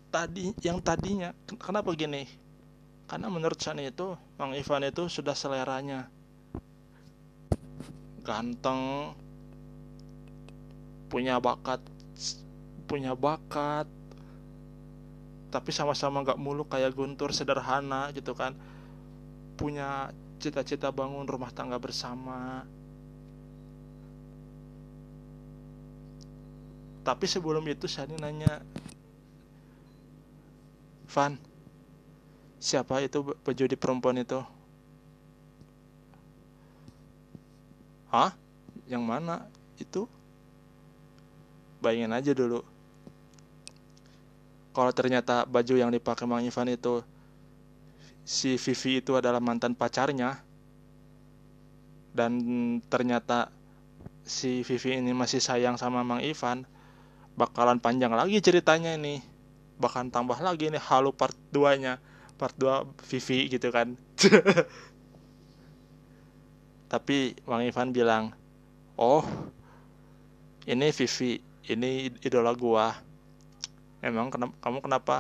Tadi 0.09 0.57
yang 0.65 0.81
tadinya 0.81 1.37
kenapa 1.61 1.93
gini? 1.93 2.25
Karena 3.05 3.29
menurut 3.29 3.61
Shani 3.61 3.93
itu 3.93 4.17
Mang 4.41 4.57
Ivan 4.57 4.89
itu 4.89 5.05
sudah 5.13 5.37
seleranya. 5.37 6.09
Ganteng 8.25 9.13
punya 11.13 11.37
bakat 11.37 11.85
punya 12.89 13.13
bakat 13.13 13.85
tapi 15.49 15.73
sama-sama 15.73 16.25
gak 16.25 16.41
muluk 16.41 16.73
kayak 16.73 16.97
Guntur 16.97 17.37
sederhana 17.37 18.09
gitu 18.17 18.33
kan. 18.33 18.57
Punya 19.61 20.09
cita-cita 20.41 20.89
bangun 20.89 21.29
rumah 21.29 21.53
tangga 21.53 21.77
bersama 21.77 22.65
tapi 27.09 27.25
sebelum 27.25 27.65
itu 27.65 27.89
Shani 27.89 28.21
nanya 28.21 28.61
Van 31.09 31.41
siapa 32.61 33.01
itu 33.01 33.33
pejudi 33.41 33.81
perempuan 33.81 34.21
itu 34.21 34.45
Hah? 38.09 38.33
Yang 38.89 39.05
mana? 39.05 39.37
Itu? 39.77 40.09
Bayangin 41.85 42.17
aja 42.17 42.33
dulu. 42.33 42.65
Kalau 44.73 44.93
ternyata 44.97 45.45
baju 45.45 45.75
yang 45.77 45.93
dipakai 45.93 46.25
Mang 46.25 46.41
Ivan 46.41 46.73
itu 46.73 47.05
si 48.25 48.57
Vivi 48.57 49.05
itu 49.05 49.13
adalah 49.13 49.45
mantan 49.45 49.77
pacarnya 49.77 50.41
dan 52.17 52.41
ternyata 52.89 53.53
si 54.25 54.65
Vivi 54.65 55.01
ini 55.01 55.13
masih 55.13 55.41
sayang 55.45 55.77
sama 55.77 56.01
Mang 56.01 56.25
Ivan, 56.25 56.65
bakalan 57.39 57.79
panjang 57.79 58.11
lagi 58.11 58.43
ceritanya 58.43 58.99
ini. 58.99 59.23
Bahkan 59.79 60.11
tambah 60.11 60.35
lagi 60.43 60.75
nih 60.75 60.83
halu 60.83 61.15
part 61.15 61.39
2 61.55 61.79
nya 61.79 62.03
part 62.35 62.59
2 62.59 62.99
Vivi 63.07 63.47
gitu 63.47 63.71
kan. 63.71 63.95
Tapi 66.93 67.39
Mang 67.47 67.63
Ivan 67.63 67.95
bilang 67.95 68.35
oh 68.99 69.23
ini 70.67 70.91
Vivi 70.91 71.39
ini 71.71 72.11
idola 72.27 72.51
gua. 72.59 72.99
Emang 74.03 74.35
kenapa, 74.35 74.55
kamu 74.59 74.79
kenapa? 74.83 75.17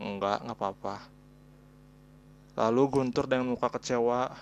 Enggak 0.00 0.40
nggak 0.40 0.56
apa-apa. 0.56 0.96
Lalu 2.56 2.82
Guntur 2.88 3.28
dengan 3.28 3.52
muka 3.52 3.68
kecewa 3.68 4.32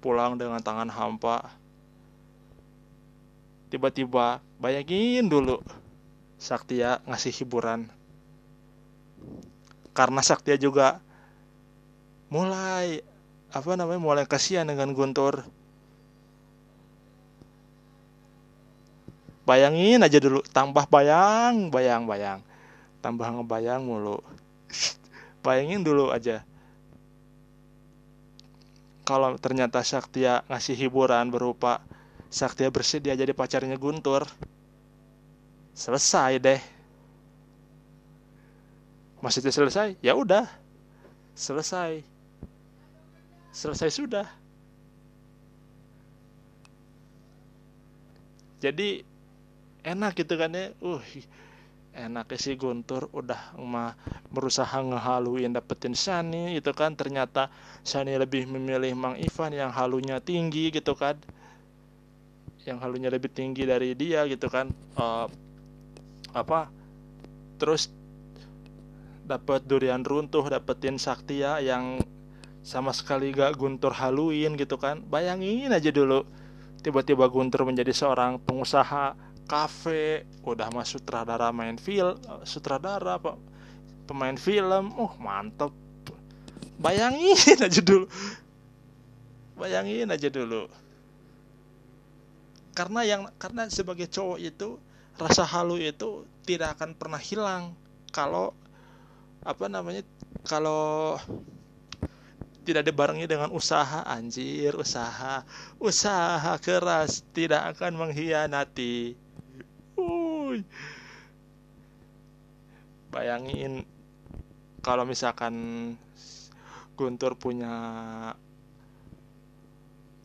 pulang 0.00 0.38
dengan 0.38 0.60
tangan 0.62 0.86
hampa 0.92 1.65
tiba-tiba 3.68 4.38
bayangin 4.62 5.26
dulu 5.26 5.58
Saktia 6.36 7.00
ngasih 7.08 7.32
hiburan. 7.32 7.88
Karena 9.96 10.20
Saktia 10.20 10.60
juga 10.60 11.00
mulai 12.28 13.00
apa 13.48 13.72
namanya 13.72 14.00
mulai 14.02 14.24
kasihan 14.28 14.68
dengan 14.68 14.92
Guntur. 14.92 15.48
Bayangin 19.48 20.02
aja 20.02 20.18
dulu 20.20 20.44
tambah 20.52 20.84
bayang 20.92 21.72
bayang 21.72 22.04
bayang. 22.04 22.44
Tambah 23.00 23.24
ngebayang 23.40 23.86
mulu. 23.86 24.18
Bayangin 25.46 25.86
dulu 25.86 26.10
aja. 26.10 26.42
Kalau 29.06 29.38
ternyata 29.38 29.78
Saktia 29.86 30.42
ngasih 30.50 30.74
hiburan 30.74 31.30
berupa 31.30 31.78
Saktia 32.36 32.68
bersedia 32.68 33.16
jadi 33.16 33.32
pacarnya 33.32 33.80
Guntur. 33.80 34.28
Selesai 35.72 36.36
deh. 36.36 36.60
Maksudnya 39.24 39.48
selesai? 39.56 39.96
Ya 40.04 40.12
udah. 40.12 40.44
Selesai. 41.32 42.04
Selesai 43.56 43.88
sudah. 43.88 44.28
Jadi 48.60 49.00
enak 49.80 50.20
gitu 50.20 50.36
kan 50.36 50.52
ya. 50.52 50.76
Uh, 50.84 51.00
enaknya 51.96 52.36
si 52.36 52.52
Guntur 52.52 53.08
udah 53.16 53.56
mah 53.56 53.96
berusaha 54.28 54.76
ngehaluin 54.76 55.56
dapetin 55.56 55.96
Shani 55.96 56.52
itu 56.60 56.68
kan 56.76 56.92
ternyata 56.92 57.48
Shani 57.80 58.12
lebih 58.20 58.44
memilih 58.44 58.92
Mang 58.92 59.16
Ivan 59.16 59.56
yang 59.56 59.72
halunya 59.72 60.20
tinggi 60.20 60.68
gitu 60.68 60.92
kan 60.92 61.16
yang 62.66 62.82
halunya 62.82 63.06
lebih 63.06 63.30
tinggi 63.30 63.62
dari 63.62 63.94
dia 63.94 64.26
gitu 64.26 64.50
kan 64.50 64.66
uh, 64.98 65.30
apa 66.34 66.66
terus 67.62 67.88
dapat 69.26 69.62
durian 69.66 70.02
runtuh 70.02 70.42
dapetin 70.46 70.98
Saktia 70.98 71.62
yang 71.62 72.02
sama 72.66 72.90
sekali 72.90 73.30
gak 73.30 73.58
Guntur 73.58 73.94
haluin 73.94 74.54
gitu 74.58 74.78
kan. 74.78 75.02
Bayangin 75.02 75.70
aja 75.70 75.90
dulu 75.90 76.22
tiba-tiba 76.82 77.26
Guntur 77.26 77.66
menjadi 77.66 77.90
seorang 77.90 78.38
pengusaha 78.42 79.18
kafe 79.46 80.26
udah 80.42 80.70
masuk 80.74 81.02
sutradara 81.02 81.54
main 81.54 81.78
film 81.78 82.18
sutradara 82.42 83.18
apa 83.18 83.38
pemain 84.06 84.34
film 84.38 84.94
uh 84.94 85.14
mantep. 85.18 85.74
Bayangin 86.78 87.34
aja 87.66 87.80
dulu. 87.82 88.06
Bayangin 89.58 90.10
aja 90.10 90.30
dulu 90.30 90.85
karena 92.76 93.00
yang 93.08 93.22
karena 93.40 93.64
sebagai 93.72 94.04
cowok 94.12 94.36
itu 94.36 94.76
rasa 95.16 95.48
halu 95.48 95.80
itu 95.80 96.28
tidak 96.44 96.76
akan 96.76 96.92
pernah 96.92 97.16
hilang. 97.16 97.72
Kalau 98.12 98.52
apa 99.40 99.64
namanya 99.72 100.04
kalau 100.44 101.16
tidak 102.68 102.84
dibarengi 102.84 103.24
dengan 103.24 103.48
usaha 103.48 104.04
anjir 104.04 104.76
usaha. 104.76 105.40
Usaha 105.80 106.52
keras 106.60 107.24
tidak 107.32 107.72
akan 107.72 107.96
mengkhianati. 107.96 109.16
Uy. 109.96 110.60
bayangin 113.08 113.80
kalau 114.84 115.08
misalkan 115.08 115.54
Guntur 116.96 117.32
punya 117.32 117.72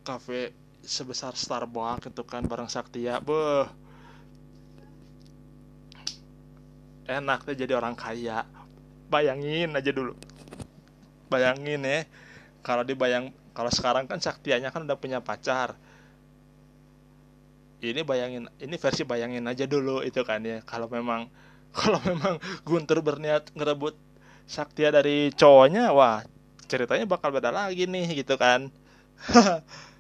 kafe 0.04 0.52
sebesar 0.82 1.38
Starbucks 1.38 2.10
itu 2.10 2.24
kan 2.26 2.46
barang 2.46 2.70
Saktia. 2.70 3.22
Beh 3.22 3.70
enak 7.10 7.46
deh 7.48 7.56
jadi 7.58 7.78
orang 7.78 7.98
kaya. 7.98 8.46
Bayangin 9.12 9.76
aja 9.76 9.92
dulu. 9.92 10.16
Bayangin 11.28 11.84
ya 11.84 12.08
kalau 12.62 12.86
dibayang 12.86 13.34
kalau 13.52 13.72
sekarang 13.74 14.08
kan 14.08 14.22
Saktianya 14.22 14.72
kan 14.72 14.86
udah 14.88 14.98
punya 14.98 15.20
pacar. 15.20 15.76
Ini 17.82 18.06
bayangin 18.06 18.46
ini 18.62 18.76
versi 18.78 19.02
bayangin 19.02 19.50
aja 19.50 19.66
dulu 19.66 20.06
itu 20.06 20.22
kan 20.22 20.46
ya. 20.46 20.62
Kalau 20.64 20.88
memang 20.88 21.28
kalau 21.78 22.00
memang 22.06 22.38
Guntur 22.64 23.02
berniat 23.02 23.52
ngerebut 23.56 23.96
Saktia 24.46 24.92
dari 24.92 25.32
cowoknya 25.32 25.96
wah 25.96 26.24
ceritanya 26.68 27.04
bakal 27.04 27.36
beda 27.36 27.52
lagi 27.52 27.84
nih 27.84 28.24
gitu 28.24 28.40
kan 28.40 28.72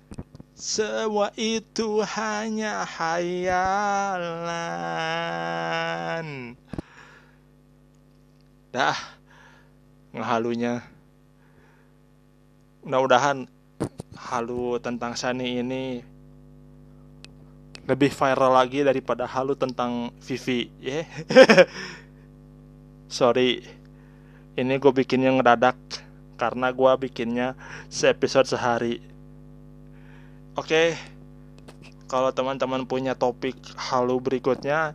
Semua 0.61 1.33
itu 1.41 2.05
hanya 2.05 2.85
hayalan. 2.85 3.73
Dah, 8.69 8.93
ngehalunya. 10.13 10.85
Mudah-mudahan 12.85 13.49
halu 14.13 14.77
tentang 14.77 15.17
Sani 15.17 15.65
ini 15.65 16.05
lebih 17.89 18.13
viral 18.13 18.53
lagi 18.53 18.85
daripada 18.85 19.25
halu 19.25 19.57
tentang 19.57 20.13
Vivi. 20.21 20.69
Yeah? 20.77 21.09
Sorry, 23.09 23.65
ini 24.53 24.77
gue 24.77 24.93
bikinnya 24.93 25.33
ngedadak 25.33 25.81
karena 26.37 26.69
gue 26.69 26.91
bikinnya 27.01 27.57
se 27.89 28.05
episode 28.13 28.45
sehari 28.45 29.10
Oke, 30.59 30.99
kalau 32.11 32.27
teman-teman 32.35 32.83
punya 32.83 33.15
topik 33.15 33.55
halu 33.79 34.19
berikutnya, 34.19 34.91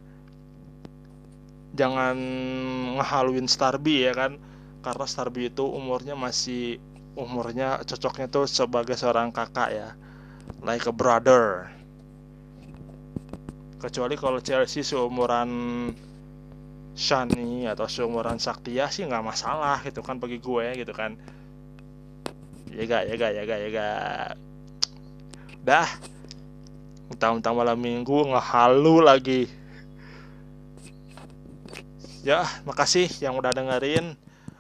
jangan 1.72 2.12
ngehaluin 3.00 3.48
Starby 3.48 4.04
ya 4.04 4.12
kan, 4.12 4.36
karena 4.84 5.06
Starby 5.08 5.48
itu 5.48 5.64
umurnya 5.64 6.12
masih 6.12 6.76
umurnya 7.16 7.80
cocoknya 7.88 8.28
tuh 8.28 8.44
sebagai 8.44 9.00
seorang 9.00 9.32
kakak 9.32 9.72
ya, 9.72 9.88
like 10.60 10.84
a 10.84 10.92
brother. 10.92 11.72
Kecuali 13.80 14.12
kalau 14.20 14.44
Chelsea 14.44 14.84
seumuran 14.84 15.48
Shani 16.92 17.64
atau 17.64 17.88
seumuran 17.88 18.36
Saktia 18.36 18.92
sih 18.92 19.08
nggak 19.08 19.24
masalah 19.24 19.80
gitu 19.88 20.04
kan 20.04 20.20
bagi 20.20 20.36
gue 20.36 20.84
gitu 20.84 20.92
kan. 20.92 21.16
Ya 22.76 22.84
gak 22.84 23.08
ya 23.08 23.14
gak 23.16 23.32
ya 23.32 23.42
gak 23.48 23.58
ya 23.64 23.68
gak 23.72 24.28
dah. 25.66 25.90
Mentang-mentang 27.10 27.58
malam 27.58 27.78
minggu 27.82 28.30
ngehalu 28.30 29.02
lagi. 29.02 29.50
Ya 32.22 32.46
makasih 32.62 33.10
yang 33.18 33.34
udah 33.34 33.50
dengerin. 33.50 34.14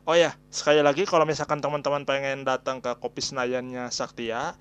Oh 0.06 0.14
ya 0.14 0.34
sekali 0.50 0.82
lagi 0.82 1.02
kalau 1.06 1.26
misalkan 1.26 1.58
teman-teman 1.62 2.06
pengen 2.06 2.46
datang 2.46 2.78
ke 2.78 2.94
kopi 2.98 3.18
Senayannya 3.18 3.90
Saktia 3.90 4.54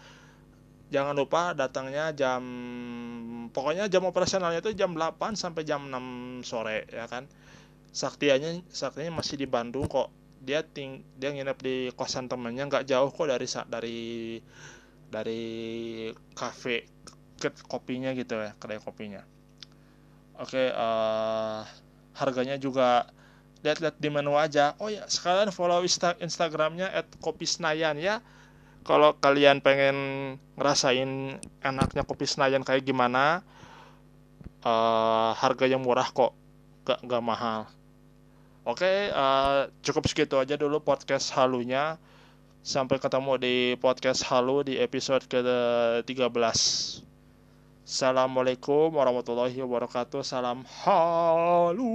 jangan 0.89 1.14
lupa 1.18 1.54
datangnya 1.54 2.14
jam 2.18 2.41
pokoknya 3.54 3.86
jam 3.89 4.06
operasionalnya 4.10 4.62
itu 4.62 4.74
jam 4.74 4.93
8 4.98 5.38
sampai 5.38 5.62
jam 5.62 5.86
6 5.86 6.46
sore 6.46 6.89
ya 6.89 7.06
kan? 7.06 7.30
Saktianya 7.93 8.66
Saktianya 8.74 9.14
masih 9.14 9.38
di 9.38 9.46
Bandung 9.46 9.86
kok. 9.86 10.10
Dia 10.41 10.66
ting 10.66 11.06
dia 11.18 11.30
nginep 11.30 11.58
di 11.62 11.76
kosan 11.93 12.26
temannya 12.26 12.66
nggak 12.66 12.86
jauh 12.89 13.10
kok 13.14 13.30
dari 13.30 13.48
dari 13.70 14.00
dari 15.16 16.11
kafe 16.36 16.91
ke 17.39 17.47
kopinya 17.72 18.11
gitu 18.11 18.36
ya 18.36 18.51
kedai 18.59 18.84
kopinya. 18.84 19.24
Oke 20.36 20.68
uh, 20.76 21.63
harganya 22.20 22.59
juga 22.59 23.07
lihat-lihat 23.63 23.95
di 23.95 24.09
menu 24.11 24.36
aja. 24.36 24.76
Oh 24.84 24.91
ya 24.91 25.07
sekalian 25.07 25.55
follow 25.55 25.80
insta 25.80 26.20
instagramnya 26.20 26.91
at 26.91 27.07
kopi 27.24 27.47
senayan 27.47 27.95
ya. 27.95 28.20
Kalau 28.86 29.18
kalian 29.18 29.63
pengen 29.63 29.97
ngerasain 30.59 31.41
enaknya 31.63 32.03
kopi 32.05 32.28
senayan 32.30 32.61
kayak 32.61 32.86
gimana 32.86 33.41
uh, 34.61 35.34
harganya 35.39 35.82
murah 35.82 36.05
kok 36.11 36.36
gak, 36.86 37.01
gak 37.01 37.24
mahal. 37.24 37.66
Oke, 38.66 39.13
uh, 39.13 39.70
cukup 39.86 40.09
segitu 40.09 40.38
aja 40.41 40.57
dulu 40.57 40.82
podcast 40.82 41.30
halunya. 41.38 42.01
Sampai 42.66 42.97
ketemu 42.97 43.38
di 43.38 43.78
podcast 43.78 44.26
halu 44.26 44.66
di 44.66 44.82
episode 44.82 45.30
ke-13. 45.30 46.34
Assalamualaikum 47.86 48.89
warahmatullahi 48.89 49.61
wabarakatuh. 49.61 50.26
Salam 50.26 50.66
halu. 50.82 51.93